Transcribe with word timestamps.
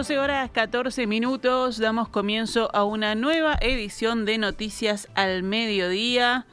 12 0.00 0.18
horas 0.18 0.50
14 0.50 1.06
minutos, 1.06 1.76
damos 1.76 2.08
comienzo 2.08 2.74
a 2.74 2.84
una 2.84 3.14
nueva 3.14 3.58
edición 3.60 4.24
de 4.24 4.38
Noticias 4.38 5.08
al 5.14 5.42
Mediodía 5.42 6.46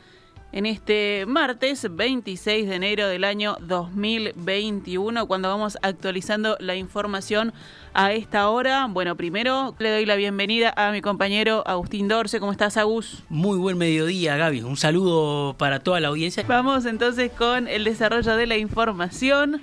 en 0.52 0.66
este 0.66 1.24
martes 1.26 1.88
26 1.90 2.68
de 2.68 2.76
enero 2.76 3.08
del 3.08 3.24
año 3.24 3.56
2021, 3.62 5.28
cuando 5.28 5.48
vamos 5.48 5.78
actualizando 5.82 6.58
la 6.60 6.76
información 6.76 7.54
a 7.94 8.12
esta 8.12 8.50
hora. 8.50 8.86
Bueno, 8.90 9.16
primero 9.16 9.76
le 9.80 9.92
doy 9.92 10.06
la 10.06 10.18
bienvenida 10.18 10.74
a 10.76 10.92
mi 10.92 11.00
compañero 11.00 11.64
Agustín 11.66 12.10
Dorce. 12.10 12.42
¿Cómo 12.42 12.52
estás, 12.52 12.76
Agus? 12.76 13.24
Muy 13.30 13.58
buen 13.58 13.78
mediodía, 13.78 14.36
Gaby. 14.36 14.64
Un 14.64 14.76
saludo 14.76 15.56
para 15.58 15.80
toda 15.80 16.02
la 16.02 16.10
audiencia. 16.10 16.44
Vamos 16.46 16.86
entonces 16.86 17.32
con 17.32 17.70
el 17.70 17.86
desarrollo 17.86 18.36
de 18.36 18.46
la 18.46 18.58
información. 18.58 19.62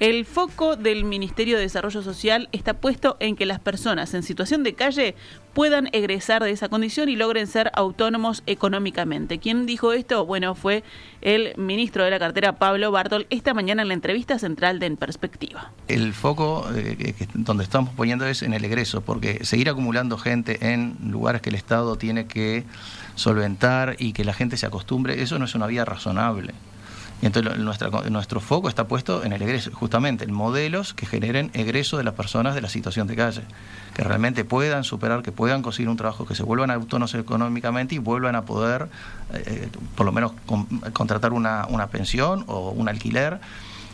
El 0.00 0.26
foco 0.26 0.76
del 0.76 1.02
Ministerio 1.02 1.56
de 1.56 1.62
Desarrollo 1.62 2.02
Social 2.02 2.48
está 2.52 2.74
puesto 2.74 3.16
en 3.18 3.34
que 3.34 3.46
las 3.46 3.58
personas 3.58 4.14
en 4.14 4.22
situación 4.22 4.62
de 4.62 4.74
calle 4.74 5.16
puedan 5.54 5.88
egresar 5.90 6.44
de 6.44 6.52
esa 6.52 6.68
condición 6.68 7.08
y 7.08 7.16
logren 7.16 7.48
ser 7.48 7.72
autónomos 7.74 8.44
económicamente. 8.46 9.40
¿Quién 9.40 9.66
dijo 9.66 9.92
esto? 9.92 10.24
Bueno, 10.24 10.54
fue 10.54 10.84
el 11.20 11.52
ministro 11.56 12.04
de 12.04 12.12
la 12.12 12.20
cartera, 12.20 12.60
Pablo 12.60 12.92
Bartol, 12.92 13.26
esta 13.28 13.54
mañana 13.54 13.82
en 13.82 13.88
la 13.88 13.94
entrevista 13.94 14.38
central 14.38 14.78
de 14.78 14.86
En 14.86 14.96
Perspectiva. 14.96 15.72
El 15.88 16.12
foco 16.12 16.64
eh, 16.76 17.14
donde 17.34 17.64
estamos 17.64 17.92
poniendo 17.92 18.24
es 18.24 18.42
en 18.42 18.54
el 18.54 18.64
egreso, 18.64 19.00
porque 19.00 19.44
seguir 19.44 19.68
acumulando 19.68 20.16
gente 20.16 20.72
en 20.72 20.96
lugares 21.10 21.42
que 21.42 21.48
el 21.48 21.56
Estado 21.56 21.96
tiene 21.96 22.28
que 22.28 22.62
solventar 23.16 23.96
y 23.98 24.12
que 24.12 24.24
la 24.24 24.32
gente 24.32 24.56
se 24.56 24.66
acostumbre, 24.66 25.22
eso 25.22 25.40
no 25.40 25.46
es 25.46 25.56
una 25.56 25.66
vía 25.66 25.84
razonable. 25.84 26.54
Y 27.20 27.26
entonces 27.26 27.58
nuestro 27.58 28.40
foco 28.40 28.68
está 28.68 28.86
puesto 28.86 29.24
en 29.24 29.32
el 29.32 29.42
egreso, 29.42 29.72
justamente 29.74 30.24
en 30.24 30.32
modelos 30.32 30.94
que 30.94 31.04
generen 31.04 31.50
egreso 31.52 31.96
de 31.96 32.04
las 32.04 32.14
personas 32.14 32.54
de 32.54 32.60
la 32.60 32.68
situación 32.68 33.08
de 33.08 33.16
calle, 33.16 33.42
que 33.94 34.04
realmente 34.04 34.44
puedan 34.44 34.84
superar, 34.84 35.22
que 35.22 35.32
puedan 35.32 35.62
conseguir 35.62 35.88
un 35.88 35.96
trabajo, 35.96 36.26
que 36.26 36.36
se 36.36 36.44
vuelvan 36.44 36.70
autónomos 36.70 37.14
económicamente 37.14 37.96
y 37.96 37.98
vuelvan 37.98 38.36
a 38.36 38.42
poder, 38.44 38.88
eh, 39.32 39.68
por 39.96 40.06
lo 40.06 40.12
menos, 40.12 40.32
contratar 40.92 41.32
una, 41.32 41.66
una 41.68 41.88
pensión 41.88 42.44
o 42.46 42.70
un 42.70 42.88
alquiler 42.88 43.40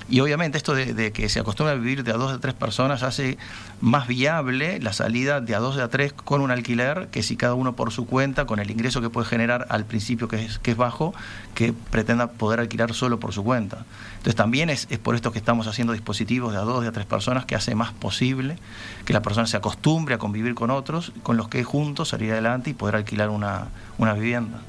y 0.08 0.20
obviamente 0.20 0.58
esto 0.58 0.74
de, 0.74 1.12
que 1.12 1.28
se 1.28 1.40
acostumbra 1.40 1.72
a 1.72 1.76
vivir 1.76 2.04
de 2.04 2.10
a 2.10 2.14
dos 2.14 2.32
a 2.32 2.38
tres 2.38 2.54
personas 2.54 3.02
hace 3.02 3.38
más 3.80 4.06
viable 4.06 4.78
la 4.80 4.92
salida 4.92 5.40
de 5.40 5.54
a 5.54 5.60
dos 5.60 5.78
a 5.78 5.88
tres 5.88 6.12
con 6.12 6.42
un 6.42 6.50
alquiler 6.50 7.08
que 7.10 7.22
si 7.22 7.36
cada 7.36 7.54
uno 7.54 7.74
por 7.74 7.90
su 7.90 8.06
cuenta, 8.06 8.44
con 8.44 8.58
el 8.58 8.70
ingreso 8.70 9.00
que 9.00 9.08
puede 9.08 9.26
generar 9.26 9.66
al 9.70 9.86
principio 9.86 10.28
que 10.28 10.44
es, 10.44 10.58
que 10.58 10.72
es 10.72 10.76
bajo, 10.76 11.14
que 11.54 11.72
pretenda 11.72 12.26
poder 12.28 12.60
alquilar 12.60 12.92
solo 12.92 13.18
por 13.18 13.32
su 13.32 13.44
cuenta. 13.44 13.84
Entonces 14.18 14.36
también 14.36 14.68
es, 14.70 14.86
por 15.02 15.14
esto 15.14 15.32
que 15.32 15.38
estamos 15.38 15.66
haciendo 15.66 15.92
dispositivos 15.92 16.52
de 16.52 16.58
a 16.58 16.62
dos, 16.62 16.82
de 16.82 16.88
a 16.88 16.92
tres 16.92 17.06
personas 17.06 17.46
que 17.46 17.54
hace 17.54 17.74
más 17.74 17.92
posible 17.92 18.58
que 19.06 19.12
la 19.12 19.22
persona 19.22 19.46
se 19.46 19.56
acostumbre 19.56 20.14
a 20.14 20.18
convivir 20.18 20.54
con 20.54 20.70
otros, 20.70 21.12
con 21.22 21.36
los 21.36 21.48
que 21.48 21.64
juntos 21.64 22.10
salir 22.10 22.32
adelante 22.32 22.70
y 22.70 22.74
poder 22.74 22.96
alquilar 22.96 23.30
una, 23.30 23.68
una 23.98 24.12
vivienda. 24.12 24.60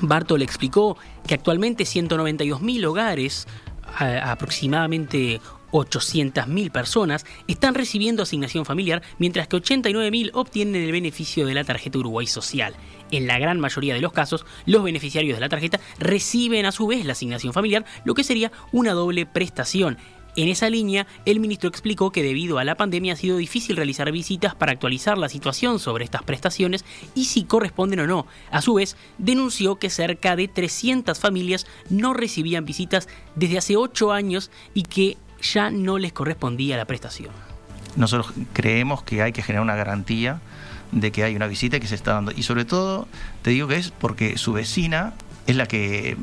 Bartol 0.00 0.42
explicó 0.42 0.96
que 1.26 1.34
actualmente 1.34 1.84
192.000 1.84 2.84
hogares, 2.86 3.46
aproximadamente 4.22 5.40
800.000 5.72 6.70
personas, 6.70 7.26
están 7.48 7.74
recibiendo 7.74 8.22
asignación 8.22 8.64
familiar, 8.64 9.02
mientras 9.18 9.48
que 9.48 9.56
89.000 9.56 10.30
obtienen 10.34 10.82
el 10.82 10.92
beneficio 10.92 11.46
de 11.46 11.54
la 11.54 11.64
tarjeta 11.64 11.98
Uruguay 11.98 12.26
Social. 12.26 12.74
En 13.10 13.26
la 13.26 13.38
gran 13.38 13.60
mayoría 13.60 13.94
de 13.94 14.00
los 14.00 14.12
casos, 14.12 14.44
los 14.64 14.82
beneficiarios 14.82 15.36
de 15.36 15.40
la 15.40 15.48
tarjeta 15.48 15.80
reciben 15.98 16.66
a 16.66 16.72
su 16.72 16.86
vez 16.86 17.04
la 17.04 17.12
asignación 17.12 17.52
familiar, 17.52 17.84
lo 18.04 18.14
que 18.14 18.24
sería 18.24 18.52
una 18.72 18.92
doble 18.92 19.26
prestación. 19.26 19.98
En 20.36 20.48
esa 20.48 20.68
línea, 20.68 21.06
el 21.24 21.40
ministro 21.40 21.70
explicó 21.70 22.12
que 22.12 22.22
debido 22.22 22.58
a 22.58 22.64
la 22.64 22.74
pandemia 22.74 23.14
ha 23.14 23.16
sido 23.16 23.38
difícil 23.38 23.74
realizar 23.74 24.12
visitas 24.12 24.54
para 24.54 24.72
actualizar 24.72 25.16
la 25.16 25.30
situación 25.30 25.78
sobre 25.78 26.04
estas 26.04 26.22
prestaciones 26.24 26.84
y 27.14 27.24
si 27.24 27.44
corresponden 27.44 28.00
o 28.00 28.06
no. 28.06 28.26
A 28.50 28.60
su 28.60 28.74
vez, 28.74 28.98
denunció 29.16 29.76
que 29.76 29.88
cerca 29.88 30.36
de 30.36 30.46
300 30.46 31.18
familias 31.18 31.66
no 31.88 32.12
recibían 32.12 32.66
visitas 32.66 33.08
desde 33.34 33.56
hace 33.56 33.76
8 33.76 34.12
años 34.12 34.50
y 34.74 34.82
que 34.82 35.16
ya 35.40 35.70
no 35.70 35.96
les 35.96 36.12
correspondía 36.12 36.76
la 36.76 36.84
prestación. 36.84 37.30
Nosotros 37.96 38.34
creemos 38.52 39.02
que 39.02 39.22
hay 39.22 39.32
que 39.32 39.42
generar 39.42 39.62
una 39.62 39.74
garantía 39.74 40.42
de 40.92 41.12
que 41.12 41.24
hay 41.24 41.34
una 41.34 41.46
visita 41.46 41.80
que 41.80 41.86
se 41.86 41.94
está 41.94 42.12
dando. 42.12 42.32
Y 42.36 42.42
sobre 42.42 42.66
todo, 42.66 43.08
te 43.40 43.50
digo 43.50 43.68
que 43.68 43.76
es 43.76 43.90
porque 43.90 44.36
su 44.36 44.52
vecina 44.52 45.14
es 45.46 45.56
la 45.56 45.66
que 45.66 46.14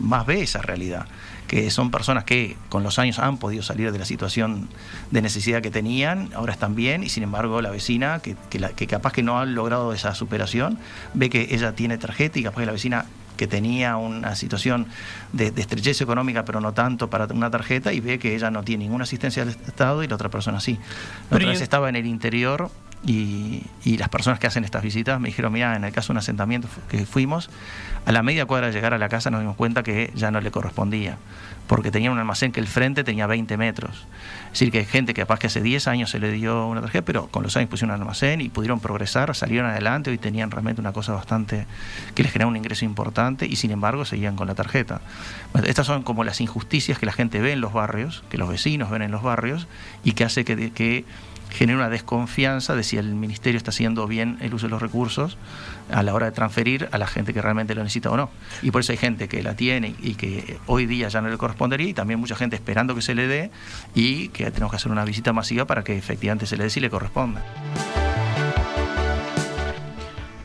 más 0.00 0.26
ve 0.26 0.42
esa 0.42 0.60
realidad 0.60 1.06
que 1.54 1.70
son 1.70 1.92
personas 1.92 2.24
que 2.24 2.56
con 2.68 2.82
los 2.82 2.98
años 2.98 3.20
han 3.20 3.38
podido 3.38 3.62
salir 3.62 3.92
de 3.92 3.98
la 4.00 4.04
situación 4.04 4.68
de 5.12 5.22
necesidad 5.22 5.62
que 5.62 5.70
tenían, 5.70 6.30
ahora 6.34 6.52
están 6.52 6.74
bien, 6.74 7.04
y 7.04 7.08
sin 7.08 7.22
embargo 7.22 7.62
la 7.62 7.70
vecina, 7.70 8.18
que, 8.18 8.34
que, 8.50 8.86
capaz 8.88 9.12
que 9.12 9.22
no 9.22 9.38
ha 9.38 9.46
logrado 9.46 9.92
esa 9.92 10.16
superación, 10.16 10.78
ve 11.14 11.30
que 11.30 11.54
ella 11.54 11.76
tiene 11.76 11.96
tarjeta 11.96 12.40
y 12.40 12.42
capaz 12.42 12.58
que 12.58 12.66
la 12.66 12.72
vecina 12.72 13.06
que 13.36 13.46
tenía 13.46 13.96
una 13.96 14.34
situación 14.34 14.88
de, 15.32 15.52
estrechez 15.56 16.00
económica, 16.00 16.44
pero 16.44 16.60
no 16.60 16.72
tanto 16.72 17.08
para 17.08 17.26
una 17.26 17.52
tarjeta, 17.52 17.92
y 17.92 18.00
ve 18.00 18.18
que 18.18 18.34
ella 18.34 18.50
no 18.50 18.64
tiene 18.64 18.82
ninguna 18.82 19.04
asistencia 19.04 19.44
del 19.44 19.54
Estado 19.54 20.02
y 20.02 20.08
la 20.08 20.16
otra 20.16 20.30
persona 20.30 20.58
sí. 20.58 20.80
La 21.30 21.36
otra 21.36 21.50
vez 21.50 21.60
estaba 21.60 21.88
en 21.88 21.94
el 21.94 22.06
interior 22.06 22.68
y, 23.06 23.62
y, 23.84 23.98
las 23.98 24.08
personas 24.08 24.38
que 24.38 24.46
hacen 24.46 24.64
estas 24.64 24.82
visitas 24.82 25.20
me 25.20 25.28
dijeron, 25.28 25.52
mira, 25.52 25.76
en 25.76 25.84
el 25.84 25.92
caso 25.92 26.08
de 26.08 26.12
un 26.12 26.18
asentamiento 26.18 26.68
que 26.88 27.04
fuimos, 27.04 27.50
a 28.06 28.12
la 28.12 28.22
media 28.22 28.46
cuadra 28.46 28.68
de 28.68 28.72
llegar 28.72 28.94
a 28.94 28.98
la 28.98 29.08
casa 29.08 29.30
nos 29.30 29.40
dimos 29.40 29.56
cuenta 29.56 29.82
que 29.82 30.10
ya 30.14 30.30
no 30.30 30.40
le 30.40 30.50
correspondía, 30.50 31.18
porque 31.66 31.90
tenía 31.90 32.10
un 32.10 32.18
almacén 32.18 32.52
que 32.52 32.60
el 32.60 32.66
frente 32.66 33.04
tenía 33.04 33.26
20 33.26 33.56
metros. 33.56 34.06
Es 34.46 34.52
decir, 34.52 34.70
que 34.70 34.78
hay 34.78 34.84
gente 34.84 35.14
que 35.14 35.22
capaz 35.22 35.38
que 35.38 35.46
hace 35.48 35.60
10 35.60 35.88
años 35.88 36.10
se 36.10 36.18
le 36.18 36.30
dio 36.32 36.66
una 36.66 36.80
tarjeta, 36.80 37.04
pero 37.04 37.26
con 37.28 37.42
los 37.42 37.56
años 37.56 37.68
pusieron 37.68 37.94
un 37.94 38.00
almacén 38.00 38.40
y 38.40 38.48
pudieron 38.48 38.80
progresar, 38.80 39.34
salieron 39.34 39.68
adelante, 39.68 40.10
hoy 40.10 40.18
tenían 40.18 40.50
realmente 40.50 40.80
una 40.80 40.92
cosa 40.92 41.12
bastante 41.12 41.66
que 42.14 42.22
les 42.22 42.32
generaba 42.32 42.50
un 42.50 42.56
ingreso 42.56 42.84
importante 42.84 43.46
y 43.46 43.56
sin 43.56 43.70
embargo 43.70 44.04
seguían 44.04 44.36
con 44.36 44.46
la 44.46 44.54
tarjeta. 44.54 45.00
estas 45.66 45.86
son 45.86 46.02
como 46.02 46.24
las 46.24 46.40
injusticias 46.40 46.98
que 46.98 47.06
la 47.06 47.12
gente 47.12 47.40
ve 47.40 47.52
en 47.52 47.60
los 47.60 47.72
barrios, 47.72 48.24
que 48.30 48.38
los 48.38 48.48
vecinos 48.48 48.90
ven 48.90 49.02
en 49.02 49.10
los 49.10 49.22
barrios 49.22 49.66
y 50.04 50.12
que 50.12 50.24
hace 50.24 50.44
que 50.44 51.04
genera 51.54 51.78
una 51.78 51.88
desconfianza 51.88 52.74
de 52.74 52.82
si 52.82 52.96
el 52.96 53.14
ministerio 53.14 53.56
está 53.56 53.70
haciendo 53.70 54.06
bien 54.06 54.38
el 54.40 54.52
uso 54.54 54.66
de 54.66 54.70
los 54.70 54.82
recursos 54.82 55.38
a 55.90 56.02
la 56.02 56.12
hora 56.14 56.26
de 56.26 56.32
transferir 56.32 56.88
a 56.92 56.98
la 56.98 57.06
gente 57.06 57.32
que 57.32 57.40
realmente 57.40 57.74
lo 57.74 57.82
necesita 57.82 58.10
o 58.10 58.16
no. 58.16 58.30
Y 58.62 58.70
por 58.70 58.80
eso 58.80 58.92
hay 58.92 58.98
gente 58.98 59.28
que 59.28 59.42
la 59.42 59.54
tiene 59.54 59.94
y 60.00 60.14
que 60.14 60.58
hoy 60.66 60.86
día 60.86 61.08
ya 61.08 61.20
no 61.20 61.28
le 61.28 61.38
correspondería 61.38 61.88
y 61.88 61.94
también 61.94 62.18
mucha 62.18 62.34
gente 62.34 62.56
esperando 62.56 62.94
que 62.94 63.02
se 63.02 63.14
le 63.14 63.28
dé 63.28 63.50
y 63.94 64.28
que 64.28 64.50
tenemos 64.50 64.72
que 64.72 64.76
hacer 64.76 64.90
una 64.90 65.04
visita 65.04 65.32
masiva 65.32 65.66
para 65.66 65.84
que 65.84 65.96
efectivamente 65.96 66.46
se 66.46 66.56
le 66.56 66.64
dé 66.64 66.70
si 66.70 66.80
le 66.80 66.90
corresponda. 66.90 67.42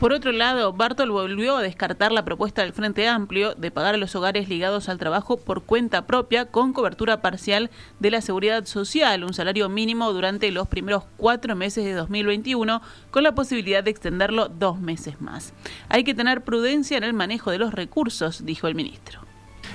Por 0.00 0.14
otro 0.14 0.32
lado, 0.32 0.72
Bartol 0.72 1.10
volvió 1.10 1.58
a 1.58 1.62
descartar 1.62 2.10
la 2.10 2.24
propuesta 2.24 2.62
del 2.62 2.72
Frente 2.72 3.06
Amplio 3.06 3.54
de 3.54 3.70
pagar 3.70 3.96
a 3.96 3.98
los 3.98 4.16
hogares 4.16 4.48
ligados 4.48 4.88
al 4.88 4.96
trabajo 4.96 5.36
por 5.36 5.62
cuenta 5.62 6.06
propia 6.06 6.46
con 6.46 6.72
cobertura 6.72 7.20
parcial 7.20 7.70
de 7.98 8.10
la 8.10 8.22
seguridad 8.22 8.64
social, 8.64 9.24
un 9.24 9.34
salario 9.34 9.68
mínimo 9.68 10.10
durante 10.14 10.50
los 10.52 10.68
primeros 10.68 11.04
cuatro 11.18 11.54
meses 11.54 11.84
de 11.84 11.92
2021, 11.92 12.80
con 13.10 13.22
la 13.22 13.34
posibilidad 13.34 13.84
de 13.84 13.90
extenderlo 13.90 14.48
dos 14.48 14.80
meses 14.80 15.20
más. 15.20 15.52
Hay 15.90 16.02
que 16.02 16.14
tener 16.14 16.44
prudencia 16.44 16.96
en 16.96 17.04
el 17.04 17.12
manejo 17.12 17.50
de 17.50 17.58
los 17.58 17.74
recursos, 17.74 18.46
dijo 18.46 18.68
el 18.68 18.74
ministro. 18.74 19.20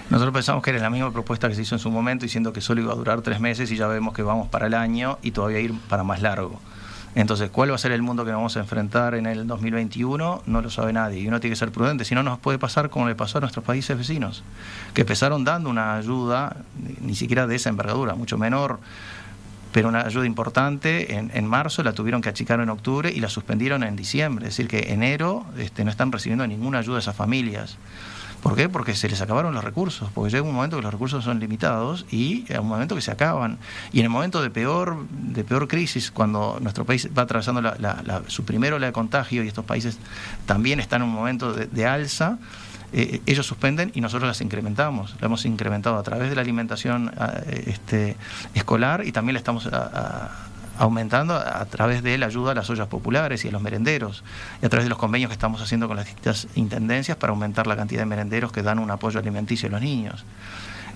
Nosotros 0.10 0.34
pensamos 0.34 0.64
que 0.64 0.72
era 0.72 0.80
la 0.80 0.90
misma 0.90 1.14
propuesta 1.14 1.48
que 1.50 1.54
se 1.54 1.62
hizo 1.62 1.76
en 1.76 1.80
su 1.80 1.92
momento, 1.92 2.24
diciendo 2.24 2.52
que 2.52 2.62
solo 2.62 2.82
iba 2.82 2.94
a 2.94 2.96
durar 2.96 3.22
tres 3.22 3.40
meses 3.40 3.72
y 3.72 3.76
ya 3.76 3.86
vemos 3.86 4.16
que 4.16 4.24
vamos 4.24 4.48
para 4.48 4.66
el 4.66 4.74
año 4.74 5.20
y 5.22 5.30
todavía 5.30 5.60
ir 5.60 5.76
para 5.88 6.04
más 6.04 6.24
largo. 6.24 6.60
Entonces, 7.16 7.50
¿cuál 7.50 7.72
va 7.72 7.76
a 7.76 7.78
ser 7.78 7.94
el 7.94 8.02
mundo 8.02 8.26
que 8.26 8.32
vamos 8.32 8.58
a 8.58 8.60
enfrentar 8.60 9.16
en 9.16 9.26
el 9.26 9.48
2021? 9.48 10.44
No 10.46 10.62
lo 10.62 10.70
sabe 10.70 10.92
nadie 10.92 11.22
y 11.22 11.28
uno 11.28 11.40
tiene 11.40 11.54
que 11.54 11.60
ser 11.60 11.72
prudente, 11.72 12.04
si 12.04 12.14
no 12.14 12.24
nos 12.24 12.40
puede 12.40 12.60
pasar 12.60 12.90
como 12.90 13.08
le 13.08 13.16
pasó 13.16 13.38
a 13.38 13.42
nuestros 13.42 13.64
países 13.64 13.98
vecinos, 13.98 14.44
que 14.94 15.02
empezaron 15.02 15.46
dando 15.46 15.70
una 15.70 15.96
ayuda, 15.96 16.58
ni 17.00 17.16
siquiera 17.16 17.48
de 17.48 17.56
esa 17.56 17.70
envergadura, 17.70 18.16
mucho 18.16 18.38
menor, 18.38 18.80
pero 19.72 19.88
una 19.88 20.02
ayuda 20.02 20.26
importante 20.26 21.16
en, 21.16 21.32
en, 21.34 21.48
marzo, 21.48 21.84
la 21.84 21.94
tuvieron 21.94 22.22
que 22.22 22.30
achicar 22.30 22.60
en 22.60 22.70
octubre 22.70 23.12
y 23.12 23.20
la 23.20 23.30
suspendieron 23.30 23.84
en 23.84 23.96
diciembre. 23.96 24.48
Es 24.48 24.56
decir, 24.56 24.70
que 24.70 24.94
enero 24.94 25.46
este, 25.58 25.84
no 25.84 25.92
están 25.92 26.12
recibiendo 26.12 26.48
ninguna 26.48 26.80
ayuda 26.80 26.96
de 26.96 27.02
esas 27.02 27.16
familias. 27.16 27.78
¿Por 28.46 28.56
qué? 28.56 28.70
Porque 28.70 28.94
se 28.94 29.10
les 29.10 29.20
acabaron 29.22 29.56
los 29.56 29.64
recursos, 29.64 30.08
porque 30.14 30.30
llega 30.30 30.44
un 30.44 30.54
momento 30.54 30.78
que 30.78 30.84
los 30.84 30.94
recursos 30.94 31.24
son 31.24 31.40
limitados 31.40 32.06
y 32.12 32.46
hay 32.48 32.60
un 32.60 32.68
momento 32.68 32.94
que 32.94 33.02
se 33.02 33.10
acaban. 33.10 33.58
Y 33.92 34.02
en 34.02 34.04
el 34.04 34.12
momento 34.12 34.40
de 34.40 34.52
peor, 34.52 35.08
de 35.10 35.44
peor 35.44 35.68
crisis, 35.68 36.12
cuando 36.12 36.60
nuestro 36.62 36.86
país 36.86 37.10
va 37.18 37.24
atravesando 37.24 37.64
su 38.28 38.46
primera 38.46 38.76
ola 38.76 38.86
de 38.86 38.94
contagio 38.94 39.44
y 39.44 39.48
estos 39.48 39.66
países 39.66 39.98
también 40.46 40.80
están 40.80 41.02
en 41.02 41.08
un 41.08 41.16
momento 41.16 41.54
de, 41.54 41.86
alza, 41.88 42.38
eh, 42.94 43.20
ellos 43.26 43.48
suspenden 43.48 43.90
y 43.96 44.02
nosotros 44.02 44.28
las 44.28 44.40
incrementamos. 44.42 45.16
La 45.22 45.26
hemos 45.26 45.44
incrementado 45.48 45.98
a 45.98 46.04
través 46.04 46.30
de 46.30 46.36
la 46.36 46.42
alimentación 46.42 47.12
este, 47.66 48.16
escolar 48.54 49.08
y 49.08 49.12
también 49.12 49.34
le 49.34 49.40
estamos 49.40 49.66
a, 49.66 50.30
aumentando 50.78 51.36
a 51.36 51.66
través 51.66 52.04
de 52.04 52.18
la 52.18 52.28
ayuda 52.28 52.52
a 52.52 52.56
las 52.56 52.70
ollas 52.70 52.88
populares 52.88 53.46
y 53.46 53.50
a 53.50 53.52
los 53.52 53.62
merenderos, 53.62 54.24
y 54.62 54.66
a 54.66 54.70
través 54.70 54.86
de 54.86 54.90
los 54.90 54.98
convenios 54.98 55.30
que 55.30 55.34
estamos 55.34 55.62
haciendo 55.62 55.88
con 55.88 55.98
las 55.98 56.06
distintas 56.06 56.48
intendencias 56.56 57.18
para 57.18 57.32
aumentar 57.32 57.68
la 57.68 57.76
cantidad 57.76 58.02
de 58.02 58.06
merenderos 58.06 58.52
que 58.52 58.62
dan 58.62 58.80
un 58.80 58.92
apoyo 58.92 59.20
alimenticio 59.20 59.68
a 59.68 59.72
los 59.72 59.82
niños. 59.82 60.26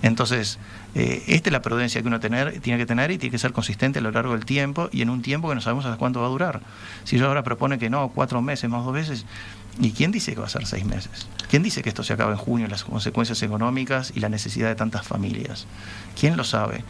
Entonces, 0.02 0.58
eh, 0.94 1.22
esta 1.28 1.50
es 1.50 1.52
la 1.52 1.62
prudencia 1.62 2.00
que 2.00 2.08
uno 2.08 2.20
tiene 2.20 2.60
que 2.60 2.86
tener 2.86 3.10
y 3.10 3.18
tiene 3.18 3.30
que 3.30 3.38
ser 3.38 3.52
consistente 3.52 3.98
a 3.98 4.02
lo 4.02 4.10
largo 4.10 4.32
del 4.32 4.44
tiempo 4.44 4.88
y 4.92 5.02
en 5.02 5.10
un 5.10 5.22
tiempo 5.22 5.48
que 5.48 5.54
no 5.54 5.60
sabemos 5.60 5.84
hasta 5.84 5.98
cuánto 5.98 6.20
va 6.20 6.26
a 6.26 6.30
durar. 6.30 6.60
Si 7.04 7.18
yo 7.18 7.26
ahora 7.26 7.42
propone 7.42 7.78
que 7.78 7.90
no, 7.90 8.08
cuatro 8.08 8.40
meses 8.40 8.70
más 8.70 8.84
dos 8.84 8.94
veces, 8.94 9.26
¿y 9.78 9.92
quién 9.92 10.10
dice 10.10 10.32
que 10.32 10.40
va 10.40 10.46
a 10.46 10.50
ser 10.50 10.66
seis 10.66 10.84
meses? 10.84 11.28
¿Quién 11.50 11.62
dice 11.62 11.82
que 11.82 11.90
esto 11.90 12.02
se 12.02 12.14
acaba 12.14 12.32
en 12.32 12.38
junio, 12.38 12.66
las 12.66 12.84
consecuencias 12.84 13.42
económicas 13.42 14.12
y 14.14 14.20
la 14.20 14.28
necesidad 14.28 14.68
de 14.68 14.74
tantas 14.74 15.06
familias? 15.06 15.66
¿Quién 16.18 16.36
lo 16.36 16.44
sabe? 16.44 16.82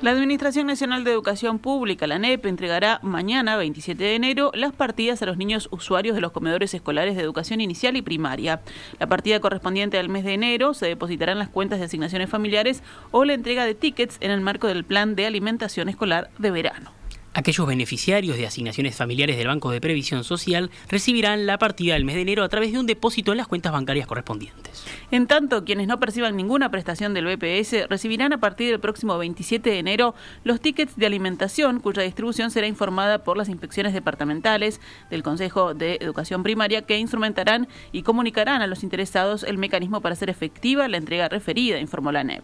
La 0.00 0.12
Administración 0.12 0.68
Nacional 0.68 1.02
de 1.02 1.10
Educación 1.10 1.58
Pública, 1.58 2.06
la 2.06 2.20
NEP, 2.20 2.46
entregará 2.46 3.00
mañana, 3.02 3.56
27 3.56 4.00
de 4.00 4.14
enero, 4.14 4.52
las 4.54 4.72
partidas 4.72 5.20
a 5.22 5.26
los 5.26 5.36
niños 5.36 5.68
usuarios 5.72 6.14
de 6.14 6.20
los 6.20 6.30
comedores 6.30 6.72
escolares 6.72 7.16
de 7.16 7.22
educación 7.22 7.60
inicial 7.60 7.96
y 7.96 8.02
primaria. 8.02 8.60
La 9.00 9.08
partida 9.08 9.40
correspondiente 9.40 9.98
al 9.98 10.08
mes 10.08 10.22
de 10.22 10.34
enero 10.34 10.72
se 10.72 10.86
depositará 10.86 11.32
en 11.32 11.40
las 11.40 11.48
cuentas 11.48 11.80
de 11.80 11.86
asignaciones 11.86 12.30
familiares 12.30 12.84
o 13.10 13.24
la 13.24 13.34
entrega 13.34 13.64
de 13.64 13.74
tickets 13.74 14.18
en 14.20 14.30
el 14.30 14.40
marco 14.40 14.68
del 14.68 14.84
plan 14.84 15.16
de 15.16 15.26
alimentación 15.26 15.88
escolar 15.88 16.30
de 16.38 16.52
verano. 16.52 16.97
Aquellos 17.34 17.66
beneficiarios 17.66 18.36
de 18.36 18.46
asignaciones 18.46 18.96
familiares 18.96 19.36
del 19.36 19.46
Banco 19.46 19.70
de 19.70 19.80
Previsión 19.80 20.24
Social 20.24 20.70
recibirán 20.88 21.46
la 21.46 21.58
partida 21.58 21.94
del 21.94 22.04
mes 22.04 22.16
de 22.16 22.22
enero 22.22 22.42
a 22.42 22.48
través 22.48 22.72
de 22.72 22.78
un 22.78 22.86
depósito 22.86 23.32
en 23.32 23.38
las 23.38 23.46
cuentas 23.46 23.70
bancarias 23.70 24.06
correspondientes. 24.06 24.84
En 25.10 25.26
tanto, 25.26 25.64
quienes 25.64 25.86
no 25.86 26.00
perciban 26.00 26.36
ninguna 26.36 26.70
prestación 26.70 27.14
del 27.14 27.26
BPS 27.26 27.88
recibirán 27.88 28.32
a 28.32 28.40
partir 28.40 28.70
del 28.70 28.80
próximo 28.80 29.16
27 29.18 29.70
de 29.70 29.78
enero 29.78 30.14
los 30.42 30.60
tickets 30.60 30.96
de 30.96 31.06
alimentación 31.06 31.80
cuya 31.80 32.02
distribución 32.02 32.50
será 32.50 32.66
informada 32.66 33.22
por 33.22 33.36
las 33.36 33.48
inspecciones 33.48 33.92
departamentales 33.92 34.80
del 35.10 35.22
Consejo 35.22 35.74
de 35.74 35.98
Educación 36.00 36.42
Primaria 36.42 36.82
que 36.82 36.98
instrumentarán 36.98 37.68
y 37.92 38.02
comunicarán 38.02 38.62
a 38.62 38.66
los 38.66 38.82
interesados 38.82 39.44
el 39.44 39.58
mecanismo 39.58 40.00
para 40.00 40.14
hacer 40.14 40.30
efectiva 40.30 40.88
la 40.88 40.96
entrega 40.96 41.28
referida, 41.28 41.78
informó 41.78 42.10
la 42.10 42.24
NEP. 42.24 42.42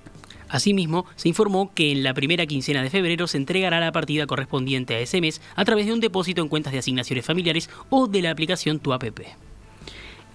Asimismo, 0.48 1.06
se 1.16 1.28
informó 1.28 1.72
que 1.74 1.92
en 1.92 2.02
la 2.02 2.14
primera 2.14 2.46
quincena 2.46 2.82
de 2.82 2.90
febrero 2.90 3.26
se 3.26 3.36
entregará 3.36 3.80
la 3.80 3.92
partida 3.92 4.26
correspondiente 4.26 4.94
a 4.94 5.00
ese 5.00 5.20
mes 5.20 5.40
a 5.56 5.64
través 5.64 5.86
de 5.86 5.92
un 5.92 6.00
depósito 6.00 6.42
en 6.42 6.48
cuentas 6.48 6.72
de 6.72 6.78
asignaciones 6.78 7.24
familiares 7.24 7.70
o 7.90 8.06
de 8.06 8.22
la 8.22 8.30
aplicación 8.30 8.78
Tu 8.78 8.92
APP. 8.92 9.20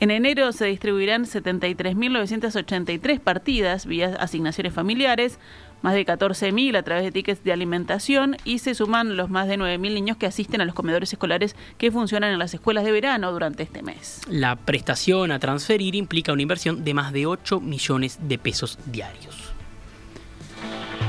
En 0.01 0.11
enero 0.11 0.53
se 0.53 0.65
distribuirán 0.65 1.25
73.983 1.25 3.19
partidas 3.19 3.85
vía 3.85 4.15
asignaciones 4.17 4.73
familiares, 4.73 5.39
más 5.81 5.93
de 5.93 6.05
14.000 6.05 6.77
a 6.77 6.83
través 6.83 7.03
de 7.03 7.11
tickets 7.11 7.43
de 7.43 7.51
alimentación 7.51 8.37
y 8.45 8.59
se 8.59 8.75
suman 8.75 9.17
los 9.17 9.29
más 9.29 9.49
de 9.49 9.57
9.000 9.57 9.93
niños 9.93 10.15
que 10.15 10.25
asisten 10.25 10.61
a 10.61 10.65
los 10.65 10.73
comedores 10.73 11.11
escolares 11.11 11.53
que 11.77 11.91
funcionan 11.91 12.31
en 12.31 12.39
las 12.39 12.53
escuelas 12.53 12.85
de 12.85 12.93
verano 12.93 13.29
durante 13.33 13.63
este 13.63 13.83
mes. 13.83 14.21
La 14.29 14.55
prestación 14.55 15.31
a 15.31 15.39
transferir 15.39 15.95
implica 15.95 16.31
una 16.31 16.43
inversión 16.43 16.85
de 16.85 16.93
más 16.93 17.11
de 17.11 17.25
8 17.25 17.59
millones 17.59 18.19
de 18.21 18.37
pesos 18.37 18.79
diarios. 18.85 19.48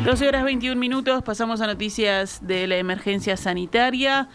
12 0.05 0.29
horas 0.29 0.45
21 0.45 0.81
minutos, 0.81 1.23
pasamos 1.23 1.61
a 1.61 1.67
noticias 1.67 2.39
de 2.41 2.67
la 2.67 2.79
emergencia 2.79 3.37
sanitaria. 3.37 4.29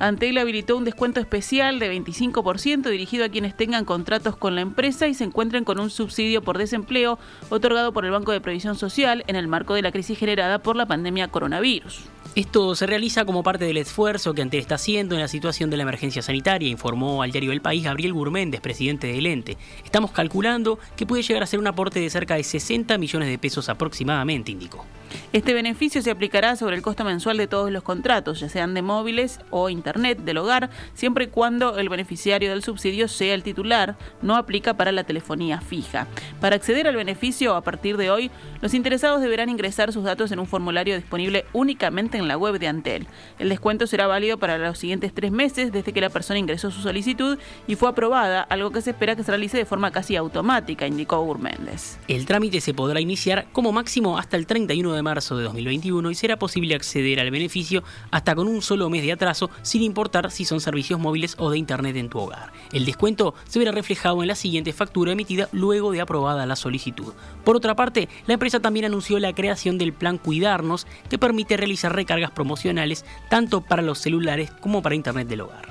Antel 0.00 0.36
habilitó 0.36 0.76
un 0.76 0.84
descuento 0.84 1.20
especial 1.20 1.78
de 1.78 1.94
25% 1.94 2.90
dirigido 2.90 3.24
a 3.24 3.28
quienes 3.28 3.56
tengan 3.56 3.84
contratos 3.84 4.36
con 4.36 4.56
la 4.56 4.62
empresa 4.62 5.06
y 5.06 5.14
se 5.14 5.22
encuentren 5.22 5.62
con 5.62 5.78
un 5.78 5.90
subsidio 5.90 6.42
por 6.42 6.58
desempleo 6.58 7.20
otorgado 7.50 7.92
por 7.92 8.04
el 8.04 8.10
Banco 8.10 8.32
de 8.32 8.40
Previsión 8.40 8.74
Social 8.74 9.22
en 9.28 9.36
el 9.36 9.46
marco 9.46 9.74
de 9.74 9.82
la 9.82 9.92
crisis 9.92 10.18
generada 10.18 10.58
por 10.58 10.74
la 10.74 10.86
pandemia 10.86 11.28
coronavirus. 11.28 12.02
Esto 12.34 12.74
se 12.74 12.86
realiza 12.86 13.26
como 13.26 13.42
parte 13.42 13.66
del 13.66 13.76
esfuerzo 13.76 14.32
que 14.32 14.40
Antel 14.40 14.60
está 14.60 14.76
haciendo 14.76 15.14
en 15.14 15.20
la 15.20 15.28
situación 15.28 15.68
de 15.68 15.76
la 15.76 15.82
emergencia 15.82 16.22
sanitaria, 16.22 16.66
informó 16.66 17.22
al 17.22 17.30
diario 17.30 17.52
El 17.52 17.60
País 17.60 17.84
Gabriel 17.84 18.14
Gurméndez, 18.14 18.62
presidente 18.62 19.06
del 19.08 19.26
ente. 19.26 19.58
Estamos 19.84 20.12
calculando 20.12 20.78
que 20.96 21.04
puede 21.04 21.22
llegar 21.22 21.42
a 21.42 21.46
ser 21.46 21.58
un 21.58 21.66
aporte 21.66 22.00
de 22.00 22.08
cerca 22.08 22.36
de 22.36 22.42
60 22.42 22.96
millones 22.96 23.28
de 23.28 23.36
pesos 23.36 23.68
aproximadamente, 23.68 24.50
indicó. 24.50 24.86
Este 25.34 25.52
beneficio 25.52 26.00
se 26.00 26.10
aplicará 26.10 26.56
sobre 26.56 26.76
el 26.76 26.80
costo 26.80 27.04
mensual 27.04 27.36
de 27.36 27.46
todos 27.46 27.70
los 27.70 27.82
contratos, 27.82 28.40
ya 28.40 28.48
sean 28.48 28.72
de 28.72 28.80
móviles 28.80 29.40
o 29.50 29.68
internet 29.68 30.18
del 30.20 30.38
hogar, 30.38 30.70
siempre 30.94 31.24
y 31.24 31.28
cuando 31.28 31.78
el 31.78 31.90
beneficiario 31.90 32.48
del 32.48 32.62
subsidio 32.62 33.08
sea 33.08 33.34
el 33.34 33.42
titular, 33.42 33.96
no 34.22 34.36
aplica 34.36 34.74
para 34.74 34.90
la 34.90 35.04
telefonía 35.04 35.60
fija. 35.60 36.06
Para 36.40 36.56
acceder 36.56 36.86
al 36.86 36.96
beneficio, 36.96 37.54
a 37.54 37.60
partir 37.60 37.98
de 37.98 38.10
hoy, 38.10 38.30
los 38.62 38.72
interesados 38.72 39.20
deberán 39.20 39.50
ingresar 39.50 39.92
sus 39.92 40.04
datos 40.04 40.32
en 40.32 40.38
un 40.38 40.46
formulario 40.46 40.96
disponible 40.96 41.44
únicamente 41.52 42.16
en 42.16 42.21
en 42.22 42.28
la 42.28 42.36
web 42.36 42.58
de 42.58 42.68
Antel. 42.68 43.06
El 43.38 43.48
descuento 43.48 43.86
será 43.86 44.06
válido 44.06 44.38
para 44.38 44.58
los 44.58 44.78
siguientes 44.78 45.12
tres 45.12 45.32
meses 45.32 45.72
desde 45.72 45.92
que 45.92 46.00
la 46.00 46.10
persona 46.10 46.38
ingresó 46.38 46.70
su 46.70 46.80
solicitud 46.80 47.38
y 47.66 47.74
fue 47.74 47.88
aprobada, 47.88 48.42
algo 48.42 48.70
que 48.70 48.80
se 48.80 48.90
espera 48.90 49.16
que 49.16 49.24
se 49.24 49.30
realice 49.30 49.58
de 49.58 49.64
forma 49.64 49.90
casi 49.90 50.16
automática, 50.16 50.86
indicó 50.86 51.20
Urméndez. 51.20 51.98
El 52.08 52.26
trámite 52.26 52.60
se 52.60 52.74
podrá 52.74 53.00
iniciar 53.00 53.46
como 53.52 53.72
máximo 53.72 54.18
hasta 54.18 54.36
el 54.36 54.46
31 54.46 54.92
de 54.92 55.02
marzo 55.02 55.36
de 55.36 55.44
2021 55.44 56.10
y 56.10 56.14
será 56.14 56.38
posible 56.38 56.74
acceder 56.74 57.20
al 57.20 57.30
beneficio 57.30 57.82
hasta 58.10 58.34
con 58.34 58.48
un 58.48 58.62
solo 58.62 58.88
mes 58.88 59.02
de 59.02 59.12
atraso, 59.12 59.50
sin 59.62 59.82
importar 59.82 60.30
si 60.30 60.44
son 60.44 60.60
servicios 60.60 61.00
móviles 61.00 61.36
o 61.38 61.50
de 61.50 61.58
Internet 61.58 61.96
en 61.96 62.08
tu 62.08 62.18
hogar. 62.18 62.52
El 62.72 62.84
descuento 62.84 63.34
se 63.48 63.58
verá 63.58 63.72
reflejado 63.72 64.22
en 64.22 64.28
la 64.28 64.34
siguiente 64.34 64.72
factura 64.72 65.12
emitida 65.12 65.48
luego 65.52 65.92
de 65.92 66.00
aprobada 66.00 66.46
la 66.46 66.56
solicitud. 66.56 67.12
Por 67.44 67.56
otra 67.56 67.74
parte, 67.74 68.08
la 68.26 68.34
empresa 68.34 68.60
también 68.60 68.86
anunció 68.86 69.18
la 69.18 69.34
creación 69.34 69.78
del 69.78 69.92
plan 69.92 70.18
Cuidarnos, 70.18 70.86
que 71.08 71.18
permite 71.18 71.56
realizar 71.56 71.94
recargas 71.94 72.11
cargas 72.12 72.30
promocionales 72.30 73.06
tanto 73.30 73.62
para 73.62 73.80
los 73.80 73.98
celulares 73.98 74.50
como 74.60 74.82
para 74.82 74.94
Internet 74.94 75.28
del 75.28 75.40
hogar. 75.40 75.66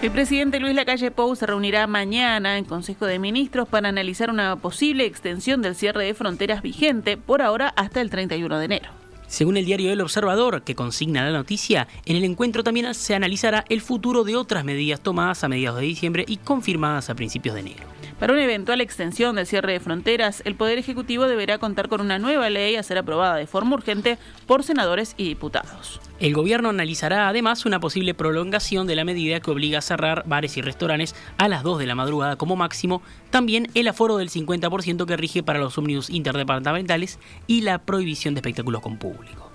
El 0.00 0.10
presidente 0.10 0.58
Luis 0.58 0.74
Lacalle 0.74 1.10
Pou 1.10 1.34
se 1.36 1.44
reunirá 1.44 1.86
mañana 1.86 2.56
en 2.56 2.64
Consejo 2.64 3.04
de 3.04 3.18
Ministros 3.18 3.68
para 3.68 3.90
analizar 3.90 4.30
una 4.30 4.56
posible 4.56 5.04
extensión 5.04 5.60
del 5.60 5.74
cierre 5.74 6.04
de 6.04 6.14
fronteras 6.14 6.62
vigente, 6.62 7.18
por 7.18 7.42
ahora 7.42 7.74
hasta 7.76 8.00
el 8.00 8.08
31 8.08 8.58
de 8.58 8.64
enero. 8.64 8.90
Según 9.26 9.58
el 9.58 9.66
diario 9.66 9.92
El 9.92 10.00
Observador, 10.00 10.62
que 10.62 10.74
consigna 10.74 11.24
la 11.24 11.36
noticia, 11.36 11.88
en 12.06 12.16
el 12.16 12.24
encuentro 12.24 12.64
también 12.64 12.94
se 12.94 13.14
analizará 13.14 13.66
el 13.68 13.82
futuro 13.82 14.24
de 14.24 14.36
otras 14.36 14.64
medidas 14.64 15.00
tomadas 15.00 15.44
a 15.44 15.48
mediados 15.48 15.80
de 15.80 15.86
diciembre 15.86 16.24
y 16.26 16.38
confirmadas 16.38 17.10
a 17.10 17.14
principios 17.14 17.54
de 17.54 17.60
enero. 17.60 17.97
Para 18.18 18.32
una 18.32 18.42
eventual 18.42 18.80
extensión 18.80 19.36
del 19.36 19.46
cierre 19.46 19.74
de 19.74 19.80
fronteras, 19.80 20.42
el 20.44 20.56
Poder 20.56 20.76
Ejecutivo 20.76 21.28
deberá 21.28 21.58
contar 21.58 21.88
con 21.88 22.00
una 22.00 22.18
nueva 22.18 22.50
ley 22.50 22.74
a 22.74 22.82
ser 22.82 22.98
aprobada 22.98 23.36
de 23.36 23.46
forma 23.46 23.76
urgente 23.76 24.18
por 24.46 24.64
senadores 24.64 25.14
y 25.16 25.28
diputados. 25.28 26.00
El 26.18 26.34
gobierno 26.34 26.70
analizará 26.70 27.28
además 27.28 27.64
una 27.64 27.78
posible 27.78 28.14
prolongación 28.14 28.88
de 28.88 28.96
la 28.96 29.04
medida 29.04 29.38
que 29.38 29.52
obliga 29.52 29.78
a 29.78 29.82
cerrar 29.82 30.24
bares 30.26 30.56
y 30.56 30.62
restaurantes 30.62 31.14
a 31.36 31.46
las 31.46 31.62
2 31.62 31.78
de 31.78 31.86
la 31.86 31.94
madrugada 31.94 32.34
como 32.34 32.56
máximo, 32.56 33.02
también 33.30 33.68
el 33.74 33.86
aforo 33.86 34.16
del 34.16 34.30
50% 34.30 35.06
que 35.06 35.16
rige 35.16 35.44
para 35.44 35.60
los 35.60 35.78
ómnibus 35.78 36.10
interdepartamentales 36.10 37.20
y 37.46 37.60
la 37.60 37.78
prohibición 37.78 38.34
de 38.34 38.40
espectáculos 38.40 38.82
con 38.82 38.98
público. 38.98 39.47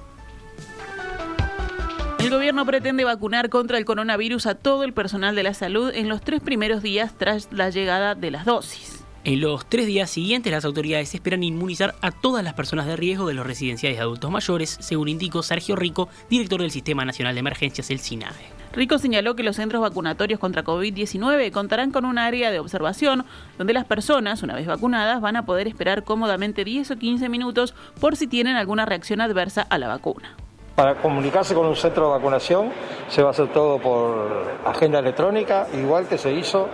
El 2.23 2.29
gobierno 2.29 2.65
pretende 2.65 3.03
vacunar 3.03 3.49
contra 3.49 3.77
el 3.77 3.83
coronavirus 3.83 4.45
a 4.45 4.55
todo 4.55 4.85
el 4.85 4.93
personal 4.93 5.35
de 5.35 5.43
la 5.43 5.53
salud 5.53 5.91
en 5.93 6.07
los 6.07 6.21
tres 6.21 6.39
primeros 6.39 6.81
días 6.81 7.17
tras 7.17 7.49
la 7.51 7.69
llegada 7.69 8.15
de 8.15 8.31
las 8.31 8.45
dosis. 8.45 9.03
En 9.25 9.41
los 9.41 9.65
tres 9.67 9.87
días 9.87 10.09
siguientes, 10.09 10.49
las 10.49 10.63
autoridades 10.63 11.13
esperan 11.13 11.43
inmunizar 11.43 11.95
a 11.99 12.11
todas 12.11 12.41
las 12.41 12.53
personas 12.53 12.87
de 12.87 12.95
riesgo 12.95 13.27
de 13.27 13.33
los 13.33 13.45
residenciales 13.45 13.97
de 13.97 14.03
adultos 14.03 14.31
mayores, 14.31 14.77
según 14.79 15.09
indicó 15.09 15.43
Sergio 15.43 15.75
Rico, 15.75 16.07
director 16.29 16.61
del 16.61 16.71
Sistema 16.71 17.03
Nacional 17.03 17.35
de 17.35 17.41
Emergencias, 17.41 17.91
el 17.91 17.99
SINAE. 17.99 18.31
Rico 18.71 18.99
señaló 18.99 19.35
que 19.35 19.43
los 19.43 19.57
centros 19.57 19.81
vacunatorios 19.81 20.39
contra 20.39 20.63
COVID-19 20.63 21.51
contarán 21.51 21.91
con 21.91 22.05
un 22.05 22.17
área 22.17 22.51
de 22.51 22.59
observación 22.59 23.25
donde 23.57 23.73
las 23.73 23.83
personas, 23.83 24.43
una 24.43 24.55
vez 24.55 24.65
vacunadas, 24.65 25.19
van 25.19 25.35
a 25.35 25.45
poder 25.45 25.67
esperar 25.67 26.05
cómodamente 26.05 26.63
10 26.63 26.91
o 26.91 26.95
15 26.95 27.27
minutos 27.27 27.75
por 27.99 28.15
si 28.15 28.27
tienen 28.27 28.55
alguna 28.55 28.85
reacción 28.85 29.19
adversa 29.19 29.61
a 29.61 29.77
la 29.77 29.89
vacuna. 29.89 30.37
Para 30.75 30.95
comunicarse 30.95 31.53
con 31.53 31.67
un 31.67 31.75
centro 31.75 32.05
de 32.07 32.11
vacunación 32.13 32.71
se 33.07 33.21
va 33.21 33.27
a 33.27 33.31
hacer 33.31 33.49
todo 33.49 33.77
por 33.77 34.27
agenda 34.65 34.99
electrónica, 34.99 35.67
igual 35.73 36.07
que 36.07 36.17
se 36.17 36.31
hizo 36.31 36.67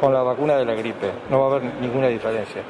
con 0.00 0.12
la 0.12 0.22
vacuna 0.22 0.56
de 0.56 0.64
la 0.64 0.74
gripe. 0.74 1.12
No 1.30 1.38
va 1.38 1.44
a 1.44 1.50
haber 1.50 1.74
ninguna 1.80 2.08
diferencia. 2.08 2.62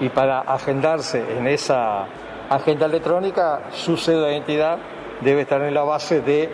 Y 0.00 0.08
para 0.08 0.40
agendarse 0.40 1.38
en 1.38 1.46
esa 1.46 2.06
agenda 2.50 2.86
electrónica, 2.86 3.60
su 3.70 3.96
cédula 3.96 4.26
de 4.26 4.32
identidad 4.34 4.78
debe 5.20 5.42
estar 5.42 5.62
en 5.62 5.74
la 5.74 5.84
base 5.84 6.20
de 6.22 6.52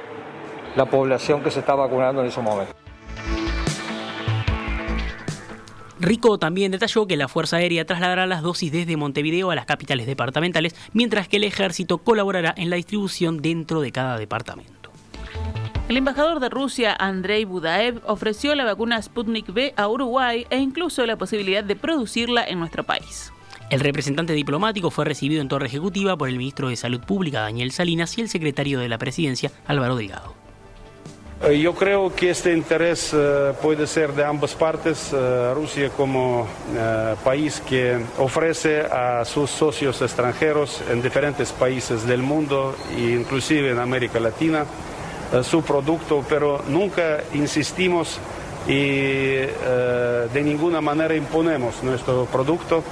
la 0.77 0.85
población 0.85 1.43
que 1.43 1.51
se 1.51 1.61
está 1.61 1.75
vacunando 1.75 2.21
en 2.21 2.29
ese 2.29 2.43
momento. 2.43 2.78
Rico 6.01 6.39
también 6.39 6.71
detalló 6.71 7.07
que 7.07 7.17
la 7.17 7.29
Fuerza 7.29 7.57
Aérea 7.57 7.85
trasladará 7.85 8.27
las 8.27 8.43
dosis 8.43 8.71
desde 8.71 8.97
Montevideo 8.97 9.51
a 9.51 9.55
las 9.55 9.67
capitales 9.67 10.07
departamentales, 10.07 10.77
mientras 10.93 11.29
que 11.29 11.39
el 11.39 11.45
ejército 11.45 11.99
colaborará 11.99 12.55
en 12.57 12.71
la 12.71 12.77
distribución 12.77 13.43
dentro 13.43 13.81
de 13.81 13.91
cada 13.91 14.17
departamento. 14.17 14.91
El 15.89 15.97
embajador 15.97 16.39
de 16.39 16.51
Rusia, 16.51 16.95
Andrei 16.99 17.45
Budaev, 17.45 18.03
ofreció 18.07 18.55
la 18.55 18.65
vacuna 18.65 19.01
Sputnik 19.01 19.49
V 19.49 19.73
a 19.77 19.89
Uruguay 19.89 20.47
e 20.51 20.59
incluso 20.59 21.05
la 21.07 21.17
posibilidad 21.17 21.65
de 21.65 21.77
producirla 21.77 22.45
en 22.45 22.59
nuestro 22.59 22.85
país. 22.85 23.33
El 23.71 23.81
representante 23.81 24.33
diplomático 24.35 24.91
fue 24.91 25.05
recibido 25.05 25.43
en 25.43 25.49
torre 25.49 25.67
ejecutiva 25.67 26.17
por 26.17 26.29
el 26.29 26.39
ministro 26.39 26.69
de 26.69 26.77
Salud 26.77 27.01
Pública, 27.01 27.41
Daniel 27.41 27.73
Salinas, 27.73 28.17
y 28.17 28.21
el 28.21 28.29
secretario 28.29 28.79
de 28.81 28.89
la 28.89 28.99
Presidencia, 28.99 29.51
Álvaro 29.67 29.97
Delgado. 29.97 30.35
Eh, 31.41 31.61
yo 31.61 31.73
creo 31.73 32.13
que 32.13 32.31
este 32.31 32.53
interés 32.53 33.13
eh, 33.15 33.53
puede 33.63 33.87
ser 33.87 34.13
de 34.13 34.25
ambas 34.25 34.55
partes. 34.55 35.13
Eh, 35.13 35.53
Rusia 35.55 35.89
como 35.91 36.49
país 37.23 37.63
que 37.67 37.97
ofrece 38.19 38.81
a 38.81 39.25
sus 39.25 39.51
socios 39.51 40.03
extranjeros 40.03 40.83
en 40.91 41.01
diferentes 41.01 41.53
países 41.53 42.07
del 42.07 42.23
mundo, 42.23 42.75
inclusive 42.97 43.71
en 43.71 43.79
América 43.79 44.19
Latina, 44.19 44.65
su 45.43 45.63
producto, 45.63 46.25
pero 46.29 46.63
nunca 46.69 47.19
insistimos 47.35 48.19
y 48.67 49.37
de 50.35 50.43
ninguna 50.43 50.81
manera 50.81 51.15
imponemos 51.15 51.83
nuestro 51.83 52.27
producto. 52.27 52.83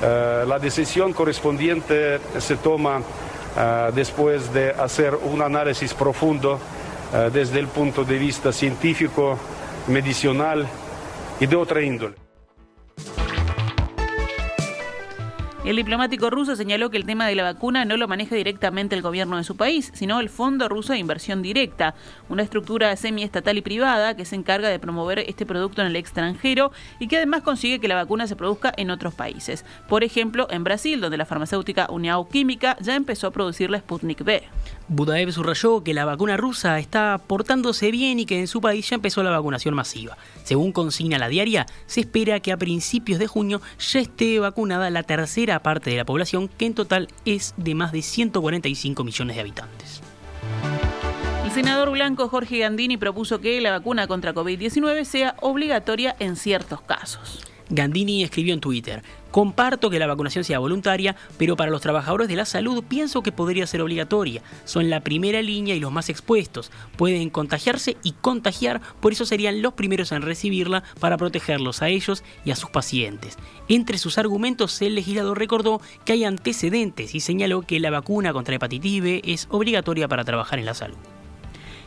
la 0.00 0.58
decisión 0.58 1.12
correspondiente 1.12 2.18
se 2.38 2.56
toma 2.56 3.02
después 3.94 4.52
de 4.52 4.70
hacer 4.70 5.14
un 5.14 5.42
análisis 5.42 5.92
profundo 5.92 6.58
eh, 7.12 7.30
desde 7.32 7.58
el 7.58 7.68
punto 7.68 8.04
de 8.04 8.18
vista 8.18 8.52
científico, 8.52 9.38
medicinal 9.88 10.66
y 11.40 11.46
de 11.46 11.56
otra 11.56 11.82
índole. 11.82 12.26
El 15.66 15.74
diplomático 15.74 16.30
ruso 16.30 16.54
señaló 16.54 16.90
que 16.90 16.96
el 16.96 17.06
tema 17.06 17.26
de 17.26 17.34
la 17.34 17.42
vacuna 17.42 17.84
no 17.84 17.96
lo 17.96 18.06
maneja 18.06 18.36
directamente 18.36 18.94
el 18.94 19.02
gobierno 19.02 19.36
de 19.36 19.42
su 19.42 19.56
país, 19.56 19.90
sino 19.94 20.20
el 20.20 20.28
Fondo 20.28 20.68
Ruso 20.68 20.92
de 20.92 21.00
Inversión 21.00 21.42
Directa, 21.42 21.96
una 22.28 22.44
estructura 22.44 22.94
semiestatal 22.94 23.58
y 23.58 23.62
privada 23.62 24.14
que 24.14 24.24
se 24.24 24.36
encarga 24.36 24.68
de 24.68 24.78
promover 24.78 25.18
este 25.18 25.44
producto 25.44 25.82
en 25.82 25.88
el 25.88 25.96
extranjero 25.96 26.70
y 27.00 27.08
que 27.08 27.16
además 27.16 27.42
consigue 27.42 27.80
que 27.80 27.88
la 27.88 27.96
vacuna 27.96 28.28
se 28.28 28.36
produzca 28.36 28.72
en 28.76 28.92
otros 28.92 29.14
países. 29.14 29.64
Por 29.88 30.04
ejemplo, 30.04 30.46
en 30.50 30.62
Brasil, 30.62 31.00
donde 31.00 31.16
la 31.16 31.26
farmacéutica 31.26 31.88
Uniao 31.90 32.28
Química 32.28 32.76
ya 32.80 32.94
empezó 32.94 33.26
a 33.26 33.32
producir 33.32 33.68
la 33.68 33.80
Sputnik 33.80 34.22
B. 34.22 34.44
Budaev 34.88 35.32
subrayó 35.32 35.82
que 35.82 35.94
la 35.94 36.04
vacuna 36.04 36.36
rusa 36.36 36.78
está 36.78 37.18
portándose 37.26 37.90
bien 37.90 38.20
y 38.20 38.26
que 38.26 38.38
en 38.38 38.46
su 38.46 38.60
país 38.60 38.88
ya 38.88 38.94
empezó 38.94 39.22
la 39.24 39.30
vacunación 39.30 39.74
masiva. 39.74 40.16
Según 40.44 40.70
consigna 40.70 41.18
la 41.18 41.28
diaria, 41.28 41.66
se 41.86 42.00
espera 42.00 42.38
que 42.38 42.52
a 42.52 42.56
principios 42.56 43.18
de 43.18 43.26
junio 43.26 43.60
ya 43.80 43.98
esté 43.98 44.38
vacunada 44.38 44.88
la 44.90 45.02
tercera 45.02 45.60
parte 45.60 45.90
de 45.90 45.96
la 45.96 46.04
población, 46.04 46.48
que 46.48 46.66
en 46.66 46.74
total 46.74 47.08
es 47.24 47.54
de 47.56 47.74
más 47.74 47.90
de 47.90 48.02
145 48.02 49.02
millones 49.02 49.34
de 49.34 49.42
habitantes. 49.42 50.02
El 51.44 51.50
senador 51.50 51.90
blanco 51.90 52.28
Jorge 52.28 52.58
Gandini 52.58 52.96
propuso 52.96 53.40
que 53.40 53.60
la 53.60 53.72
vacuna 53.72 54.06
contra 54.06 54.34
COVID-19 54.34 55.04
sea 55.04 55.34
obligatoria 55.40 56.14
en 56.20 56.36
ciertos 56.36 56.80
casos. 56.82 57.40
Gandini 57.68 58.22
escribió 58.22 58.54
en 58.54 58.60
Twitter, 58.60 59.02
comparto 59.32 59.90
que 59.90 59.98
la 59.98 60.06
vacunación 60.06 60.44
sea 60.44 60.60
voluntaria, 60.60 61.16
pero 61.36 61.56
para 61.56 61.70
los 61.70 61.80
trabajadores 61.80 62.28
de 62.28 62.36
la 62.36 62.44
salud 62.44 62.84
pienso 62.84 63.22
que 63.22 63.32
podría 63.32 63.66
ser 63.66 63.80
obligatoria. 63.80 64.42
Son 64.64 64.88
la 64.88 65.00
primera 65.00 65.42
línea 65.42 65.74
y 65.74 65.80
los 65.80 65.90
más 65.90 66.08
expuestos. 66.08 66.70
Pueden 66.96 67.28
contagiarse 67.28 67.96
y 68.02 68.12
contagiar, 68.12 68.80
por 69.00 69.12
eso 69.12 69.26
serían 69.26 69.62
los 69.62 69.74
primeros 69.74 70.12
en 70.12 70.22
recibirla 70.22 70.84
para 71.00 71.16
protegerlos 71.16 71.82
a 71.82 71.88
ellos 71.88 72.22
y 72.44 72.52
a 72.52 72.56
sus 72.56 72.70
pacientes. 72.70 73.36
Entre 73.68 73.98
sus 73.98 74.16
argumentos, 74.18 74.80
el 74.80 74.94
legislador 74.94 75.38
recordó 75.38 75.80
que 76.04 76.12
hay 76.12 76.24
antecedentes 76.24 77.14
y 77.14 77.20
señaló 77.20 77.62
que 77.62 77.80
la 77.80 77.90
vacuna 77.90 78.32
contra 78.32 78.54
hepatitis 78.54 79.02
B 79.02 79.22
es 79.24 79.48
obligatoria 79.50 80.06
para 80.08 80.24
trabajar 80.24 80.58
en 80.58 80.66
la 80.66 80.74
salud. 80.74 80.96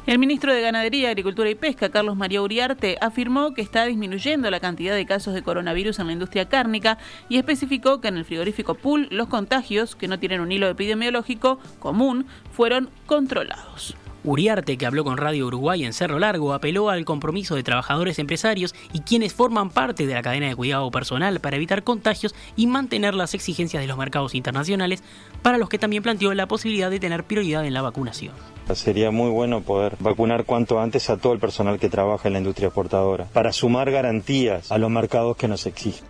El 0.06 0.18
ministro 0.18 0.54
de 0.54 0.62
Ganadería, 0.62 1.10
Agricultura 1.10 1.50
y 1.50 1.56
Pesca, 1.56 1.90
Carlos 1.90 2.16
María 2.16 2.42
Uriarte, 2.42 2.98
afirmó 3.00 3.54
que 3.54 3.62
está 3.62 3.86
disminuyendo 3.86 4.50
la 4.50 4.60
cantidad 4.60 4.96
de 4.96 5.06
casos 5.06 5.34
de 5.34 5.44
coronavirus 5.44 6.00
en 6.00 6.08
la 6.08 6.14
industria 6.14 6.50
cárnica 6.50 6.98
y 7.28 7.38
especificó 7.38 8.02
que 8.02 8.08
en 8.08 8.18
el 8.18 8.26
frigorífico 8.26 8.76
Pool 8.76 9.08
los 9.12 9.28
contagios, 9.28 9.96
que 9.96 10.08
no 10.08 10.18
tienen 10.18 10.42
un 10.42 10.52
hilo 10.52 10.68
epidemiológico 10.68 11.60
común, 11.80 12.26
fueron 12.52 12.90
controlados. 13.06 13.96
Uriarte, 14.24 14.78
que 14.78 14.86
habló 14.86 15.04
con 15.04 15.18
Radio 15.18 15.48
Uruguay 15.48 15.86
en 15.86 15.94
Cerro 15.94 16.20
Largo, 16.20 16.54
apeló 16.54 16.90
al 16.90 17.06
compromiso 17.06 17.56
de 17.56 17.64
trabajadores 17.64 18.20
empresarios 18.20 18.76
y 18.94 19.02
quienes 19.02 19.34
forman 19.34 19.70
parte 19.70 20.06
de 20.06 20.14
la 20.14 20.22
cadena 20.22 20.48
de 20.48 20.56
cuidado 20.56 20.90
personal 20.92 21.40
para 21.40 21.56
evitar 21.56 21.84
contagios 21.84 22.36
y 22.56 22.68
mantener 22.68 23.14
las 23.14 23.34
exigencias 23.34 23.82
de 23.82 23.88
los 23.88 23.98
mercados 23.98 24.36
internacionales, 24.36 25.04
para 25.42 25.58
los 25.58 25.70
que 25.70 25.80
también 25.80 26.04
planteó 26.04 26.34
la 26.34 26.48
posibilidad 26.48 26.90
de 26.90 27.00
tener 27.00 27.24
prioridad 27.24 27.66
en 27.66 27.74
la 27.74 27.82
vacunación. 27.82 28.34
Sería 28.74 29.10
muy 29.12 29.32
bueno 29.32 29.62
poder 29.62 29.96
vacunar 30.00 30.46
cuanto 30.46 30.80
antes 30.80 31.10
a 31.10 31.18
todo 31.18 31.34
el 31.34 31.40
personal 31.40 31.80
que 31.80 31.90
trabaja 31.90 32.28
en 32.28 32.34
la 32.34 32.40
industria 32.40 32.68
exportadora, 32.68 33.26
para 33.26 33.52
sumar 33.54 33.90
garantías 33.90 34.72
a 34.72 34.78
los 34.78 34.92
mercados 34.92 35.38
que 35.38 35.48
nos 35.48 35.66
exigen. 35.66 36.08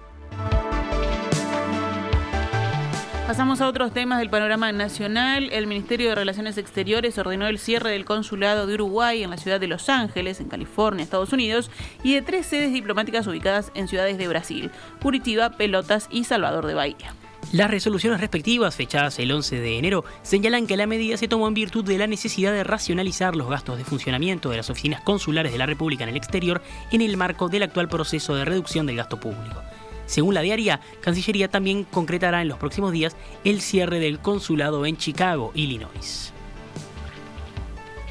Pasamos 3.30 3.62
a 3.62 3.68
otros 3.68 3.94
temas 3.94 4.18
del 4.18 4.32
panorama 4.32 4.72
nacional. 4.72 5.50
El 5.52 5.68
Ministerio 5.68 6.10
de 6.10 6.16
Relaciones 6.16 6.58
Exteriores 6.58 7.16
ordenó 7.20 7.46
el 7.46 7.60
cierre 7.60 7.92
del 7.92 8.04
consulado 8.04 8.66
de 8.66 8.74
Uruguay 8.74 9.22
en 9.22 9.30
la 9.30 9.38
ciudad 9.38 9.60
de 9.60 9.68
Los 9.68 9.88
Ángeles, 9.88 10.40
en 10.40 10.50
California, 10.50 11.04
Estados 11.04 11.32
Unidos, 11.32 11.70
y 12.04 12.16
de 12.16 12.24
tres 12.24 12.48
sedes 12.48 12.74
diplomáticas 12.74 13.28
ubicadas 13.28 13.72
en 13.76 13.88
ciudades 13.88 14.18
de 14.18 14.28
Brasil, 14.28 14.72
Curitiba, 15.00 15.52
Pelotas 15.52 16.08
y 16.10 16.24
Salvador 16.24 16.66
de 16.66 16.74
Bahía. 16.74 17.14
Las 17.52 17.70
resoluciones 17.70 18.20
respectivas, 18.20 18.76
fechadas 18.76 19.20
el 19.20 19.32
11 19.32 19.60
de 19.60 19.78
enero, 19.78 20.06
señalan 20.24 20.66
que 20.66 20.76
la 20.76 20.88
medida 20.88 21.16
se 21.16 21.28
tomó 21.28 21.48
en 21.48 21.54
virtud 21.54 21.86
de 21.86 22.00
la 22.00 22.08
necesidad 22.08 22.52
de 22.52 22.64
racionalizar 22.64 23.36
los 23.36 23.48
gastos 23.48 23.78
de 23.78 23.86
funcionamiento 23.86 24.50
de 24.50 24.58
las 24.58 24.72
oficinas 24.72 25.02
consulares 25.02 25.52
de 25.52 25.60
la 25.60 25.68
República 25.68 26.04
en 26.04 26.10
el 26.10 26.18
exterior 26.18 26.64
en 26.92 27.02
el 27.02 27.16
marco 27.16 27.48
del 27.48 27.62
actual 27.62 27.90
proceso 27.90 28.34
de 28.34 28.46
reducción 28.46 28.88
del 28.88 28.96
gasto 28.96 29.20
público. 29.20 29.62
Según 30.10 30.34
la 30.34 30.42
diaria, 30.42 30.80
Cancillería 31.02 31.50
también 31.50 31.84
concretará 31.84 32.42
en 32.42 32.48
los 32.48 32.58
próximos 32.58 32.92
días 32.92 33.16
el 33.44 33.62
cierre 33.62 34.00
del 34.00 34.18
consulado 34.18 34.88
en 34.88 34.98
Chicago, 34.98 35.52
Illinois. 35.54 36.34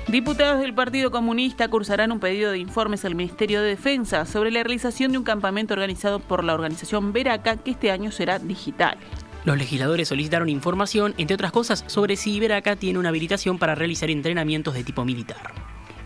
Diputados 0.07 0.61
del 0.61 0.75
Partido 0.75 1.11
Comunista 1.11 1.67
cursarán 1.67 2.13
un 2.13 2.21
pedido 2.21 2.53
de 2.53 2.59
informes 2.59 3.05
al 3.05 3.17
Ministerio 3.17 3.61
de 3.61 3.71
Defensa 3.71 4.27
sobre 4.27 4.53
la 4.53 4.63
realización 4.63 5.11
de 5.11 5.19
un 5.19 5.25
campamento 5.25 5.75
organizado 5.75 6.21
por 6.21 6.45
la 6.45 6.55
organización 6.55 7.13
Veraca 7.13 7.57
que 7.57 7.73
este 7.73 7.91
año 7.91 8.13
será 8.13 8.39
digital. 8.39 8.97
Los 9.45 9.59
legisladores 9.59 10.07
solicitaron 10.07 10.49
información, 10.49 11.15
entre 11.19 11.35
otras 11.35 11.51
cosas, 11.51 11.83
sobre 11.89 12.15
si 12.15 12.39
Veraca 12.39 12.77
tiene 12.77 13.01
una 13.01 13.09
habilitación 13.09 13.59
para 13.59 13.75
realizar 13.75 14.09
entrenamientos 14.09 14.75
de 14.75 14.85
tipo 14.85 15.05
militar. 15.05 15.53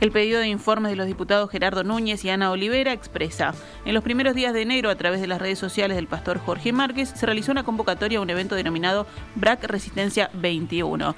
El 0.03 0.11
pedido 0.11 0.41
de 0.41 0.49
informes 0.49 0.91
de 0.91 0.97
los 0.97 1.07
diputados 1.07 1.49
Gerardo 1.49 1.85
Núñez 1.85 2.25
y 2.25 2.29
Ana 2.29 2.51
Olivera 2.51 2.93
expresa, 2.93 3.55
en 3.85 3.95
los 3.95 4.03
primeros 4.03 4.35
días 4.35 4.53
de 4.53 4.63
enero, 4.63 4.91
a 4.91 4.97
través 4.97 5.21
de 5.21 5.29
las 5.29 5.41
redes 5.41 5.61
sociales 5.61 5.95
del 5.95 6.09
pastor 6.09 6.41
Jorge 6.41 6.73
Márquez, 6.73 7.13
se 7.15 7.25
realizó 7.25 7.53
una 7.53 7.63
convocatoria 7.63 8.19
a 8.19 8.23
un 8.23 8.29
evento 8.29 8.57
denominado 8.57 9.07
BRAC 9.37 9.63
Resistencia 9.63 10.29
21. 10.35 11.15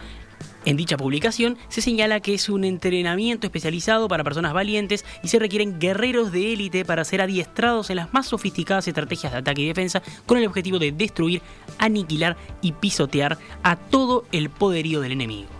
En 0.66 0.76
dicha 0.76 0.98
publicación 0.98 1.56
se 1.68 1.80
señala 1.80 2.20
que 2.20 2.34
es 2.34 2.50
un 2.50 2.62
entrenamiento 2.62 3.46
especializado 3.46 4.06
para 4.06 4.22
personas 4.22 4.52
valientes 4.52 5.06
y 5.22 5.28
se 5.28 5.38
requieren 5.38 5.78
guerreros 5.78 6.30
de 6.30 6.52
élite 6.52 6.84
para 6.84 7.06
ser 7.06 7.22
adiestrados 7.22 7.88
en 7.88 7.96
las 7.96 8.12
más 8.12 8.26
sofisticadas 8.26 8.86
estrategias 8.86 9.32
de 9.32 9.38
ataque 9.38 9.62
y 9.62 9.68
defensa 9.68 10.02
con 10.26 10.36
el 10.36 10.46
objetivo 10.46 10.78
de 10.78 10.92
destruir, 10.92 11.40
aniquilar 11.78 12.36
y 12.60 12.72
pisotear 12.72 13.38
a 13.62 13.76
todo 13.76 14.26
el 14.30 14.50
poderío 14.50 15.00
del 15.00 15.12
enemigo. 15.12 15.53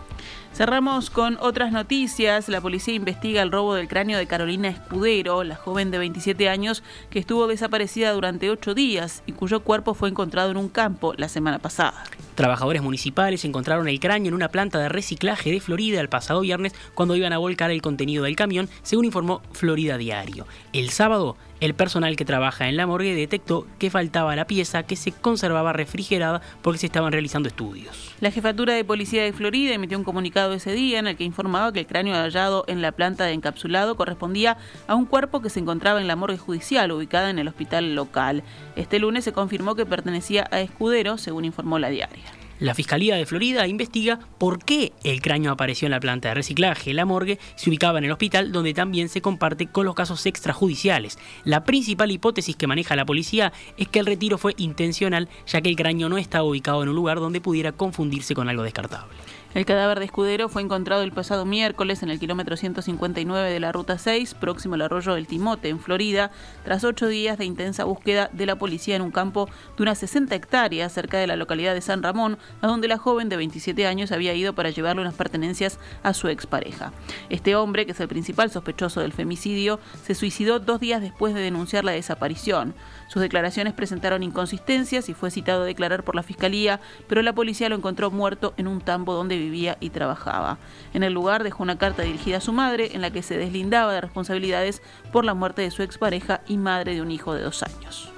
Cerramos 0.54 1.10
con 1.10 1.36
otras 1.40 1.72
noticias. 1.72 2.48
La 2.48 2.60
policía 2.60 2.94
investiga 2.94 3.42
el 3.42 3.50
robo 3.50 3.74
del 3.74 3.88
cráneo 3.88 4.16
de 4.18 4.28
Carolina 4.28 4.68
Escudero, 4.68 5.42
la 5.42 5.56
joven 5.56 5.90
de 5.90 5.98
27 5.98 6.48
años 6.48 6.84
que 7.10 7.18
estuvo 7.18 7.48
desaparecida 7.48 8.12
durante 8.12 8.50
ocho 8.50 8.72
días 8.72 9.24
y 9.26 9.32
cuyo 9.32 9.64
cuerpo 9.64 9.94
fue 9.94 10.10
encontrado 10.10 10.52
en 10.52 10.56
un 10.56 10.68
campo 10.68 11.12
la 11.16 11.28
semana 11.28 11.58
pasada. 11.58 12.04
Trabajadores 12.34 12.82
municipales 12.82 13.44
encontraron 13.44 13.88
el 13.88 14.00
cráneo 14.00 14.28
en 14.28 14.34
una 14.34 14.48
planta 14.48 14.78
de 14.78 14.88
reciclaje 14.88 15.52
de 15.52 15.60
Florida 15.60 16.00
el 16.00 16.08
pasado 16.08 16.40
viernes 16.40 16.74
cuando 16.94 17.14
iban 17.14 17.32
a 17.32 17.38
volcar 17.38 17.70
el 17.70 17.82
contenido 17.82 18.24
del 18.24 18.36
camión, 18.36 18.68
según 18.82 19.04
informó 19.04 19.42
Florida 19.52 19.98
Diario. 19.98 20.46
El 20.72 20.90
sábado, 20.90 21.36
el 21.60 21.74
personal 21.74 22.16
que 22.16 22.24
trabaja 22.24 22.68
en 22.68 22.76
la 22.76 22.86
morgue 22.86 23.14
detectó 23.14 23.66
que 23.78 23.88
faltaba 23.88 24.36
la 24.36 24.46
pieza 24.46 24.82
que 24.82 24.96
se 24.96 25.12
conservaba 25.12 25.72
refrigerada 25.72 26.42
porque 26.62 26.78
se 26.78 26.86
estaban 26.86 27.12
realizando 27.12 27.48
estudios. 27.48 28.12
La 28.20 28.30
jefatura 28.30 28.74
de 28.74 28.84
policía 28.84 29.22
de 29.22 29.32
Florida 29.32 29.72
emitió 29.72 29.96
un 29.96 30.04
comunicado 30.04 30.52
ese 30.52 30.72
día 30.72 30.98
en 30.98 31.06
el 31.06 31.16
que 31.16 31.24
informaba 31.24 31.72
que 31.72 31.80
el 31.80 31.86
cráneo 31.86 32.16
hallado 32.16 32.64
en 32.66 32.82
la 32.82 32.92
planta 32.92 33.24
de 33.24 33.32
encapsulado 33.32 33.96
correspondía 33.96 34.58
a 34.88 34.94
un 34.94 35.06
cuerpo 35.06 35.40
que 35.40 35.50
se 35.50 35.60
encontraba 35.60 36.00
en 36.00 36.08
la 36.08 36.16
morgue 36.16 36.36
judicial 36.36 36.90
ubicada 36.92 37.30
en 37.30 37.38
el 37.38 37.48
hospital 37.48 37.94
local. 37.94 38.42
Este 38.76 38.98
lunes 38.98 39.24
se 39.24 39.32
confirmó 39.32 39.74
que 39.74 39.86
pertenecía 39.86 40.48
a 40.50 40.60
Escudero, 40.60 41.18
según 41.18 41.44
informó 41.44 41.78
la 41.78 41.88
diaria. 41.88 42.23
La 42.60 42.74
Fiscalía 42.74 43.16
de 43.16 43.26
Florida 43.26 43.66
investiga 43.66 44.20
por 44.38 44.64
qué 44.64 44.92
el 45.02 45.20
cráneo 45.20 45.50
apareció 45.50 45.86
en 45.86 45.90
la 45.90 45.98
planta 45.98 46.28
de 46.28 46.34
reciclaje. 46.34 46.94
La 46.94 47.04
morgue 47.04 47.40
se 47.56 47.68
ubicaba 47.68 47.98
en 47.98 48.04
el 48.04 48.12
hospital 48.12 48.52
donde 48.52 48.72
también 48.72 49.08
se 49.08 49.20
comparte 49.20 49.66
con 49.66 49.86
los 49.86 49.96
casos 49.96 50.24
extrajudiciales. 50.26 51.18
La 51.44 51.64
principal 51.64 52.12
hipótesis 52.12 52.54
que 52.54 52.68
maneja 52.68 52.94
la 52.94 53.06
policía 53.06 53.52
es 53.76 53.88
que 53.88 53.98
el 53.98 54.06
retiro 54.06 54.38
fue 54.38 54.54
intencional 54.56 55.28
ya 55.46 55.60
que 55.60 55.68
el 55.68 55.76
cráneo 55.76 56.08
no 56.08 56.16
estaba 56.16 56.44
ubicado 56.44 56.82
en 56.84 56.90
un 56.90 56.94
lugar 56.94 57.18
donde 57.18 57.40
pudiera 57.40 57.72
confundirse 57.72 58.34
con 58.34 58.48
algo 58.48 58.62
descartable. 58.62 59.12
El 59.54 59.66
cadáver 59.66 60.00
de 60.00 60.06
Escudero 60.06 60.48
fue 60.48 60.62
encontrado 60.62 61.04
el 61.04 61.12
pasado 61.12 61.44
miércoles 61.44 62.02
en 62.02 62.10
el 62.10 62.18
kilómetro 62.18 62.56
159 62.56 63.48
de 63.48 63.60
la 63.60 63.70
Ruta 63.70 63.98
6, 63.98 64.34
próximo 64.34 64.74
al 64.74 64.82
arroyo 64.82 65.14
del 65.14 65.28
Timote, 65.28 65.68
en 65.68 65.78
Florida, 65.78 66.32
tras 66.64 66.82
ocho 66.82 67.06
días 67.06 67.38
de 67.38 67.44
intensa 67.44 67.84
búsqueda 67.84 68.28
de 68.32 68.46
la 68.46 68.56
policía 68.56 68.96
en 68.96 69.02
un 69.02 69.12
campo 69.12 69.48
de 69.76 69.84
unas 69.84 69.98
60 69.98 70.34
hectáreas 70.34 70.92
cerca 70.92 71.18
de 71.18 71.28
la 71.28 71.36
localidad 71.36 71.72
de 71.72 71.82
San 71.82 72.02
Ramón, 72.02 72.36
a 72.62 72.66
donde 72.66 72.88
la 72.88 72.98
joven 72.98 73.28
de 73.28 73.36
27 73.36 73.86
años 73.86 74.10
había 74.10 74.34
ido 74.34 74.56
para 74.56 74.70
llevarle 74.70 75.02
unas 75.02 75.14
pertenencias 75.14 75.78
a 76.02 76.14
su 76.14 76.26
expareja. 76.26 76.92
Este 77.30 77.54
hombre, 77.54 77.86
que 77.86 77.92
es 77.92 78.00
el 78.00 78.08
principal 78.08 78.50
sospechoso 78.50 79.02
del 79.02 79.12
femicidio, 79.12 79.78
se 80.02 80.16
suicidó 80.16 80.58
dos 80.58 80.80
días 80.80 81.00
después 81.00 81.32
de 81.32 81.40
denunciar 81.40 81.84
la 81.84 81.92
desaparición. 81.92 82.74
Sus 83.06 83.22
declaraciones 83.22 83.72
presentaron 83.72 84.24
inconsistencias 84.24 85.08
y 85.08 85.14
fue 85.14 85.30
citado 85.30 85.62
a 85.62 85.66
declarar 85.66 86.02
por 86.02 86.16
la 86.16 86.24
fiscalía, 86.24 86.80
pero 87.06 87.22
la 87.22 87.32
policía 87.32 87.68
lo 87.68 87.76
encontró 87.76 88.10
muerto 88.10 88.52
en 88.56 88.66
un 88.66 88.80
tambo 88.80 89.14
donde 89.14 89.43
vivía 89.44 89.76
y 89.80 89.90
trabajaba. 89.90 90.58
En 90.92 91.02
el 91.02 91.12
lugar 91.12 91.44
dejó 91.44 91.62
una 91.62 91.78
carta 91.78 92.02
dirigida 92.02 92.38
a 92.38 92.40
su 92.40 92.52
madre 92.52 92.90
en 92.94 93.00
la 93.00 93.10
que 93.10 93.22
se 93.22 93.38
deslindaba 93.38 93.92
de 93.92 94.00
responsabilidades 94.00 94.82
por 95.12 95.24
la 95.24 95.34
muerte 95.34 95.62
de 95.62 95.70
su 95.70 95.82
expareja 95.82 96.40
y 96.48 96.56
madre 96.56 96.94
de 96.94 97.02
un 97.02 97.10
hijo 97.10 97.34
de 97.34 97.42
dos 97.42 97.62
años. 97.62 98.10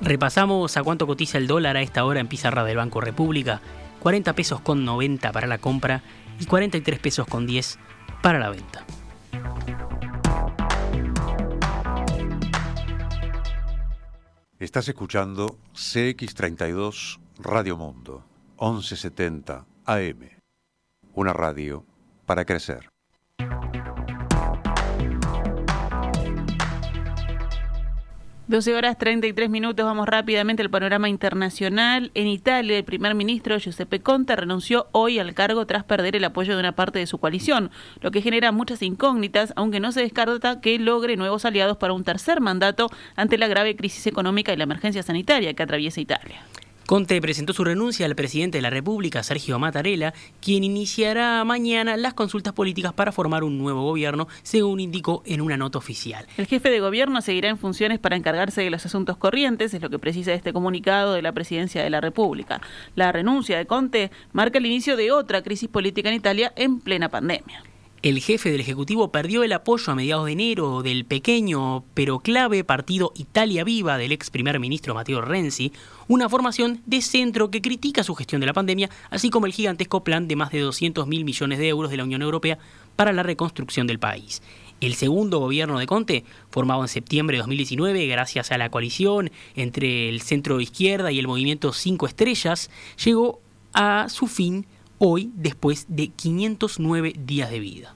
Repasamos 0.00 0.76
a 0.76 0.82
cuánto 0.82 1.06
cotiza 1.06 1.38
el 1.38 1.46
dólar 1.46 1.76
a 1.76 1.82
esta 1.82 2.04
hora 2.04 2.20
en 2.20 2.28
pizarra 2.28 2.64
del 2.64 2.76
Banco 2.76 3.00
República. 3.00 3.60
40 4.00 4.32
pesos 4.34 4.60
con 4.60 4.84
90 4.84 5.32
para 5.32 5.46
la 5.46 5.58
compra 5.58 6.02
y 6.38 6.46
43 6.46 6.98
pesos 6.98 7.26
con 7.26 7.46
10 7.46 7.78
para 8.22 8.38
la 8.38 8.50
venta. 8.50 8.84
Estás 14.58 14.88
escuchando 14.88 15.56
CX32 15.72 17.20
Radio 17.40 17.76
Mundo, 17.76 18.24
1170 18.60 19.64
AM. 19.84 20.28
Una 21.14 21.32
radio 21.32 21.84
para 22.26 22.44
crecer. 22.44 22.88
12 28.48 28.74
horas 28.74 28.98
33 28.98 29.50
minutos, 29.50 29.86
vamos 29.86 30.08
rápidamente 30.08 30.62
al 30.62 30.70
panorama 30.70 31.08
internacional. 31.08 32.10
En 32.14 32.26
Italia, 32.26 32.76
el 32.76 32.84
primer 32.84 33.14
ministro 33.14 33.56
Giuseppe 33.56 34.00
Conte 34.00 34.34
renunció 34.34 34.88
hoy 34.90 35.20
al 35.20 35.32
cargo 35.34 35.64
tras 35.64 35.84
perder 35.84 36.16
el 36.16 36.24
apoyo 36.24 36.54
de 36.54 36.60
una 36.60 36.72
parte 36.72 36.98
de 36.98 37.06
su 37.06 37.18
coalición, 37.18 37.70
lo 38.00 38.10
que 38.10 38.20
genera 38.20 38.50
muchas 38.50 38.82
incógnitas, 38.82 39.52
aunque 39.54 39.78
no 39.78 39.92
se 39.92 40.00
descarta 40.00 40.60
que 40.60 40.76
logre 40.80 41.16
nuevos 41.16 41.44
aliados 41.44 41.76
para 41.76 41.92
un 41.92 42.02
tercer 42.02 42.40
mandato 42.40 42.88
ante 43.14 43.38
la 43.38 43.46
grave 43.46 43.76
crisis 43.76 44.08
económica 44.08 44.52
y 44.52 44.56
la 44.56 44.64
emergencia 44.64 45.04
sanitaria 45.04 45.54
que 45.54 45.62
atraviesa 45.62 46.00
Italia. 46.00 46.42
Conte 46.88 47.20
presentó 47.20 47.52
su 47.52 47.64
renuncia 47.64 48.06
al 48.06 48.16
presidente 48.16 48.56
de 48.56 48.62
la 48.62 48.70
República, 48.70 49.22
Sergio 49.22 49.58
Mattarella, 49.58 50.14
quien 50.40 50.64
iniciará 50.64 51.44
mañana 51.44 51.98
las 51.98 52.14
consultas 52.14 52.54
políticas 52.54 52.94
para 52.94 53.12
formar 53.12 53.44
un 53.44 53.58
nuevo 53.58 53.82
gobierno, 53.82 54.26
según 54.42 54.80
indicó 54.80 55.22
en 55.26 55.42
una 55.42 55.58
nota 55.58 55.76
oficial. 55.76 56.26
El 56.38 56.46
jefe 56.46 56.70
de 56.70 56.80
gobierno 56.80 57.20
seguirá 57.20 57.50
en 57.50 57.58
funciones 57.58 57.98
para 57.98 58.16
encargarse 58.16 58.62
de 58.62 58.70
los 58.70 58.86
asuntos 58.86 59.18
corrientes, 59.18 59.74
es 59.74 59.82
lo 59.82 59.90
que 59.90 59.98
precisa 59.98 60.32
este 60.32 60.54
comunicado 60.54 61.12
de 61.12 61.20
la 61.20 61.32
presidencia 61.32 61.82
de 61.82 61.90
la 61.90 62.00
República. 62.00 62.62
La 62.94 63.12
renuncia 63.12 63.58
de 63.58 63.66
Conte 63.66 64.10
marca 64.32 64.56
el 64.56 64.64
inicio 64.64 64.96
de 64.96 65.12
otra 65.12 65.42
crisis 65.42 65.68
política 65.68 66.08
en 66.08 66.14
Italia 66.14 66.54
en 66.56 66.80
plena 66.80 67.10
pandemia. 67.10 67.64
El 68.00 68.20
jefe 68.20 68.52
del 68.52 68.60
Ejecutivo 68.60 69.10
perdió 69.10 69.42
el 69.42 69.52
apoyo 69.52 69.90
a 69.90 69.96
mediados 69.96 70.26
de 70.26 70.32
enero 70.32 70.82
del 70.84 71.04
pequeño 71.04 71.82
pero 71.94 72.20
clave 72.20 72.62
partido 72.62 73.10
Italia 73.16 73.64
Viva 73.64 73.98
del 73.98 74.12
ex 74.12 74.30
primer 74.30 74.60
ministro 74.60 74.94
Matteo 74.94 75.20
Renzi, 75.20 75.72
una 76.06 76.28
formación 76.28 76.80
de 76.86 77.02
centro 77.02 77.50
que 77.50 77.60
critica 77.60 78.04
su 78.04 78.14
gestión 78.14 78.40
de 78.40 78.46
la 78.46 78.52
pandemia, 78.52 78.88
así 79.10 79.30
como 79.30 79.46
el 79.46 79.52
gigantesco 79.52 80.04
plan 80.04 80.28
de 80.28 80.36
más 80.36 80.52
de 80.52 80.60
200 80.60 81.08
mil 81.08 81.24
millones 81.24 81.58
de 81.58 81.66
euros 81.66 81.90
de 81.90 81.96
la 81.96 82.04
Unión 82.04 82.22
Europea 82.22 82.58
para 82.94 83.12
la 83.12 83.24
reconstrucción 83.24 83.88
del 83.88 83.98
país. 83.98 84.42
El 84.80 84.94
segundo 84.94 85.40
gobierno 85.40 85.80
de 85.80 85.86
Conte, 85.86 86.24
formado 86.50 86.82
en 86.82 86.88
septiembre 86.88 87.34
de 87.34 87.38
2019 87.38 88.06
gracias 88.06 88.52
a 88.52 88.58
la 88.58 88.70
coalición 88.70 89.32
entre 89.56 90.08
el 90.08 90.20
centro 90.20 90.60
izquierda 90.60 91.10
y 91.10 91.18
el 91.18 91.26
movimiento 91.26 91.72
Cinco 91.72 92.06
Estrellas, 92.06 92.70
llegó 93.04 93.40
a 93.72 94.08
su 94.08 94.28
fin 94.28 94.66
hoy 94.98 95.30
después 95.34 95.86
de 95.88 96.08
509 96.08 97.14
días 97.18 97.50
de 97.50 97.60
vida. 97.60 97.94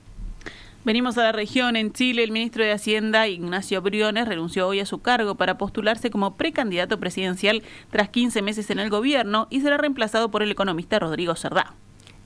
Venimos 0.85 1.16
a 1.16 1.23
la 1.23 1.31
región. 1.31 1.77
En 1.77 1.92
Chile, 1.92 2.25
el 2.25 2.33
ministro 2.33 2.64
de 2.64 2.73
Hacienda, 2.73 3.29
Ignacio 3.29 3.81
Briones, 3.83 4.27
renunció 4.27 4.66
hoy 4.66 4.81
a 4.81 4.87
su 4.87 5.01
cargo 5.01 5.37
para 5.37 5.57
postularse 5.57 6.11
como 6.11 6.37
precandidato 6.37 6.99
presidencial 6.99 7.62
tras 7.90 8.09
15 8.09 8.42
meses 8.42 8.68
en 8.68 8.81
el 8.81 8.90
gobierno 8.90 9.47
y 9.49 9.61
será 9.61 9.77
reemplazado 9.77 10.33
por 10.33 10.42
el 10.42 10.51
economista 10.51 10.99
Rodrigo 10.99 11.37
Cerdá. 11.37 11.75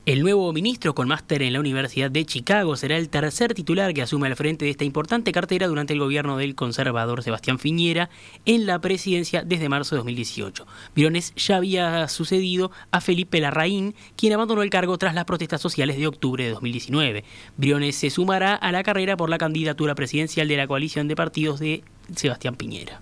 El 0.06 0.22
nuevo 0.22 0.52
ministro 0.52 0.94
con 0.94 1.08
máster 1.08 1.42
en 1.42 1.52
la 1.52 1.58
Universidad 1.58 2.12
de 2.12 2.24
Chicago 2.24 2.76
será 2.76 2.96
el 2.96 3.08
tercer 3.08 3.54
titular 3.54 3.92
que 3.92 4.02
asume 4.02 4.28
al 4.28 4.36
frente 4.36 4.64
de 4.64 4.70
esta 4.70 4.84
importante 4.84 5.32
cartera 5.32 5.66
durante 5.66 5.94
el 5.94 5.98
gobierno 5.98 6.36
del 6.36 6.54
conservador 6.54 7.24
Sebastián 7.24 7.58
Fiñera 7.58 8.08
en 8.44 8.66
la 8.66 8.78
presidencia 8.78 9.42
desde 9.42 9.68
marzo 9.68 9.96
de 9.96 9.98
2018. 9.98 10.64
Briones 10.94 11.34
ya 11.34 11.56
había 11.56 12.06
sucedido 12.06 12.70
a 12.92 13.00
Felipe 13.00 13.40
Larraín, 13.40 13.96
quien 14.14 14.32
abandonó 14.32 14.62
el 14.62 14.70
cargo 14.70 14.96
tras 14.96 15.12
las 15.12 15.24
protestas 15.24 15.60
sociales 15.60 15.96
de 15.96 16.06
octubre 16.06 16.44
de 16.44 16.50
2019. 16.50 17.24
Briones 17.56 17.96
se 17.96 18.10
sumará 18.10 18.54
a 18.54 18.70
la 18.70 18.84
carrera 18.84 19.16
por 19.16 19.28
la 19.28 19.38
candidatura 19.38 19.96
presidencial 19.96 20.46
de 20.46 20.56
la 20.56 20.68
coalición 20.68 21.08
de 21.08 21.16
partidos 21.16 21.58
de 21.58 21.82
Sebastián 22.14 22.54
Piñera. 22.54 23.00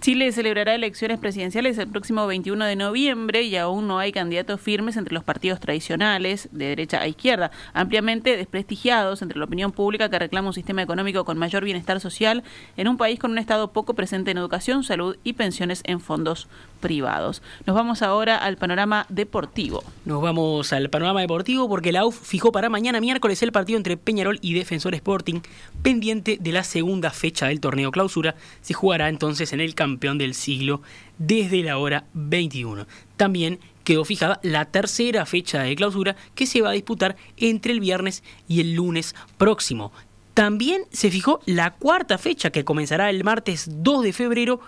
Chile 0.00 0.32
celebrará 0.32 0.74
elecciones 0.74 1.18
presidenciales 1.18 1.78
el 1.78 1.88
próximo 1.88 2.26
21 2.26 2.64
de 2.64 2.76
noviembre 2.76 3.42
y 3.42 3.56
aún 3.56 3.86
no 3.86 3.98
hay 3.98 4.12
candidatos 4.12 4.60
firmes 4.60 4.96
entre 4.96 5.14
los 5.14 5.24
partidos 5.24 5.60
tradicionales, 5.60 6.48
de 6.52 6.66
derecha 6.66 7.00
a 7.00 7.06
izquierda, 7.06 7.50
ampliamente 7.72 8.36
desprestigiados 8.36 9.22
entre 9.22 9.38
la 9.38 9.44
opinión 9.44 9.72
pública 9.72 10.08
que 10.08 10.18
reclama 10.18 10.48
un 10.48 10.54
sistema 10.54 10.82
económico 10.82 11.24
con 11.24 11.38
mayor 11.38 11.64
bienestar 11.64 12.00
social 12.00 12.42
en 12.76 12.88
un 12.88 12.96
país 12.96 13.18
con 13.18 13.32
un 13.32 13.38
Estado 13.38 13.72
poco 13.72 13.94
presente 13.94 14.30
en 14.30 14.38
educación, 14.38 14.84
salud 14.84 15.16
y 15.24 15.34
pensiones 15.34 15.82
en 15.84 16.00
fondos 16.00 16.48
privados. 16.80 17.42
Nos 17.66 17.76
vamos 17.76 18.02
ahora 18.02 18.36
al 18.36 18.56
panorama 18.56 19.06
deportivo. 19.08 19.84
Nos 20.04 20.20
vamos 20.20 20.72
al 20.72 20.90
panorama 20.90 21.20
deportivo 21.20 21.68
porque 21.68 21.92
la 21.92 22.04
UF 22.04 22.18
fijó 22.20 22.50
para 22.50 22.68
mañana 22.68 23.00
miércoles 23.00 23.42
el 23.42 23.52
partido 23.52 23.76
entre 23.76 23.96
Peñarol 23.96 24.38
y 24.42 24.54
Defensor 24.54 24.94
Sporting, 24.94 25.40
pendiente 25.82 26.38
de 26.40 26.52
la 26.52 26.64
segunda 26.64 27.10
fecha 27.10 27.46
del 27.46 27.60
torneo 27.60 27.90
clausura. 27.92 28.34
Se 28.62 28.74
jugará 28.74 29.08
entonces 29.08 29.52
en 29.52 29.60
el 29.60 29.74
campeón 29.74 30.18
del 30.18 30.34
siglo 30.34 30.82
desde 31.18 31.62
la 31.62 31.78
hora 31.78 32.04
21. 32.14 32.86
También 33.16 33.60
quedó 33.84 34.04
fijada 34.04 34.40
la 34.42 34.64
tercera 34.64 35.26
fecha 35.26 35.62
de 35.62 35.76
clausura 35.76 36.16
que 36.34 36.46
se 36.46 36.62
va 36.62 36.70
a 36.70 36.72
disputar 36.72 37.16
entre 37.36 37.72
el 37.72 37.80
viernes 37.80 38.22
y 38.48 38.60
el 38.60 38.74
lunes 38.74 39.14
próximo. 39.36 39.92
También 40.34 40.84
se 40.90 41.10
fijó 41.10 41.40
la 41.44 41.72
cuarta 41.72 42.16
fecha 42.16 42.50
que 42.50 42.64
comenzará 42.64 43.10
el 43.10 43.24
martes 43.24 43.68
2 43.68 44.04
de 44.04 44.12
febrero 44.12 44.60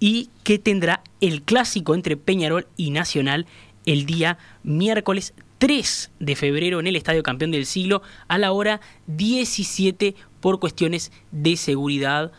y 0.00 0.30
que 0.44 0.58
tendrá 0.58 1.02
el 1.20 1.42
clásico 1.42 1.94
entre 1.94 2.16
Peñarol 2.16 2.66
y 2.76 2.90
Nacional 2.90 3.46
el 3.86 4.06
día 4.06 4.38
miércoles 4.62 5.34
3 5.58 6.10
de 6.20 6.36
febrero 6.36 6.80
en 6.80 6.86
el 6.86 6.96
Estadio 6.96 7.22
Campeón 7.22 7.50
del 7.50 7.66
Siglo 7.66 8.02
a 8.28 8.38
la 8.38 8.52
hora 8.52 8.80
17 9.06 10.14
por 10.40 10.60
cuestiones 10.60 11.10
de 11.32 11.56
seguridad. 11.56 12.32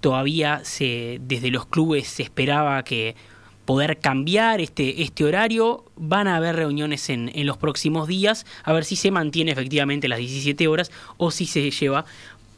Todavía 0.00 0.60
se, 0.64 1.18
desde 1.22 1.50
los 1.50 1.66
clubes 1.66 2.06
se 2.06 2.22
esperaba 2.22 2.82
que 2.84 3.16
poder 3.64 3.98
cambiar 3.98 4.60
este, 4.60 5.02
este 5.02 5.24
horario. 5.24 5.84
Van 5.96 6.28
a 6.28 6.36
haber 6.36 6.56
reuniones 6.56 7.10
en, 7.10 7.30
en 7.34 7.46
los 7.46 7.56
próximos 7.56 8.06
días 8.06 8.46
a 8.62 8.72
ver 8.72 8.84
si 8.84 8.96
se 8.96 9.10
mantiene 9.10 9.52
efectivamente 9.52 10.08
las 10.08 10.20
17 10.20 10.68
horas 10.68 10.90
o 11.16 11.30
si 11.30 11.46
se 11.46 11.70
lleva 11.70 12.04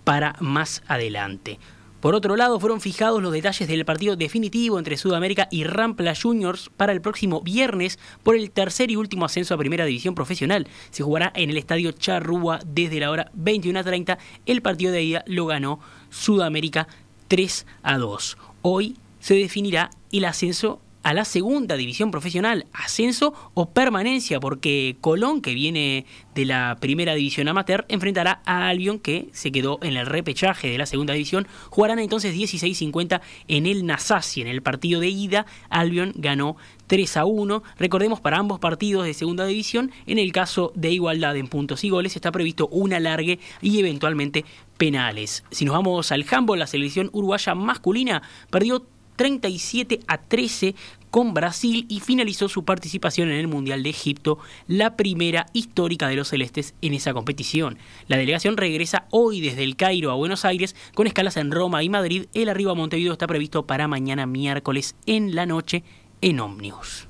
para 0.04 0.36
más 0.40 0.82
adelante. 0.88 1.58
Por 2.02 2.16
otro 2.16 2.34
lado, 2.34 2.58
fueron 2.58 2.80
fijados 2.80 3.22
los 3.22 3.32
detalles 3.32 3.68
del 3.68 3.84
partido 3.84 4.16
definitivo 4.16 4.76
entre 4.76 4.96
Sudamérica 4.96 5.46
y 5.52 5.62
Rampla 5.62 6.14
Juniors 6.20 6.68
para 6.76 6.90
el 6.90 7.00
próximo 7.00 7.42
viernes 7.42 8.00
por 8.24 8.34
el 8.34 8.50
tercer 8.50 8.90
y 8.90 8.96
último 8.96 9.24
ascenso 9.24 9.54
a 9.54 9.58
Primera 9.58 9.84
División 9.84 10.16
Profesional. 10.16 10.66
Se 10.90 11.04
jugará 11.04 11.32
en 11.36 11.50
el 11.50 11.56
Estadio 11.56 11.92
Charrúa 11.92 12.58
desde 12.66 12.98
la 12.98 13.08
hora 13.08 13.30
21.30. 13.38 14.18
El 14.46 14.62
partido 14.62 14.90
de 14.90 15.04
ida 15.04 15.22
lo 15.28 15.46
ganó 15.46 15.78
Sudamérica 16.10 16.88
3 17.28 17.66
a 17.84 17.98
2. 17.98 18.36
Hoy 18.62 18.96
se 19.20 19.36
definirá 19.36 19.90
el 20.10 20.24
ascenso 20.24 20.80
a 21.02 21.14
la 21.14 21.24
segunda 21.24 21.76
división 21.76 22.10
profesional, 22.10 22.66
ascenso 22.72 23.34
o 23.54 23.70
permanencia, 23.70 24.40
porque 24.40 24.96
Colón, 25.00 25.40
que 25.40 25.54
viene 25.54 26.06
de 26.34 26.44
la 26.44 26.76
primera 26.80 27.14
división 27.14 27.48
amateur, 27.48 27.84
enfrentará 27.88 28.42
a 28.44 28.68
Albion, 28.68 28.98
que 28.98 29.28
se 29.32 29.52
quedó 29.52 29.78
en 29.82 29.96
el 29.96 30.06
repechaje 30.06 30.68
de 30.68 30.78
la 30.78 30.86
segunda 30.86 31.14
división. 31.14 31.46
Jugarán 31.70 31.98
entonces 31.98 32.34
16-50 32.34 33.20
en 33.48 33.66
el 33.66 33.86
Nasasi, 33.86 34.40
en 34.40 34.46
el 34.46 34.62
partido 34.62 35.00
de 35.00 35.08
ida. 35.08 35.46
Albion 35.68 36.12
ganó 36.16 36.56
3 36.86 37.16
a 37.16 37.24
1. 37.24 37.62
Recordemos 37.78 38.20
para 38.20 38.38
ambos 38.38 38.58
partidos 38.60 39.04
de 39.04 39.14
segunda 39.14 39.46
división, 39.46 39.90
en 40.06 40.18
el 40.18 40.32
caso 40.32 40.72
de 40.74 40.90
igualdad 40.90 41.36
en 41.36 41.48
puntos 41.48 41.84
y 41.84 41.90
goles, 41.90 42.16
está 42.16 42.32
previsto 42.32 42.68
un 42.68 42.92
alargue 42.92 43.38
y 43.60 43.78
eventualmente 43.78 44.44
penales. 44.76 45.44
Si 45.50 45.64
nos 45.64 45.74
vamos 45.74 46.12
al 46.12 46.26
handball, 46.30 46.58
la 46.58 46.66
selección 46.66 47.08
uruguaya 47.12 47.54
masculina 47.54 48.22
perdió 48.50 48.84
37 49.16 50.00
a 50.06 50.18
13 50.18 50.74
con 51.12 51.34
Brasil 51.34 51.84
y 51.88 52.00
finalizó 52.00 52.48
su 52.48 52.64
participación 52.64 53.30
en 53.30 53.36
el 53.36 53.46
Mundial 53.46 53.82
de 53.82 53.90
Egipto, 53.90 54.38
la 54.66 54.96
primera 54.96 55.46
histórica 55.52 56.08
de 56.08 56.16
los 56.16 56.28
celestes 56.28 56.74
en 56.80 56.94
esa 56.94 57.12
competición. 57.12 57.78
La 58.08 58.16
delegación 58.16 58.56
regresa 58.56 59.04
hoy 59.10 59.42
desde 59.42 59.62
el 59.62 59.76
Cairo 59.76 60.10
a 60.10 60.14
Buenos 60.14 60.46
Aires 60.46 60.74
con 60.94 61.06
escalas 61.06 61.36
en 61.36 61.50
Roma 61.50 61.82
y 61.82 61.90
Madrid. 61.90 62.26
El 62.32 62.48
arribo 62.48 62.70
a 62.70 62.74
Montevideo 62.74 63.12
está 63.12 63.26
previsto 63.26 63.66
para 63.66 63.88
mañana 63.88 64.24
miércoles 64.24 64.96
en 65.04 65.34
la 65.34 65.44
noche 65.44 65.84
en 66.22 66.40
Omnius. 66.40 67.08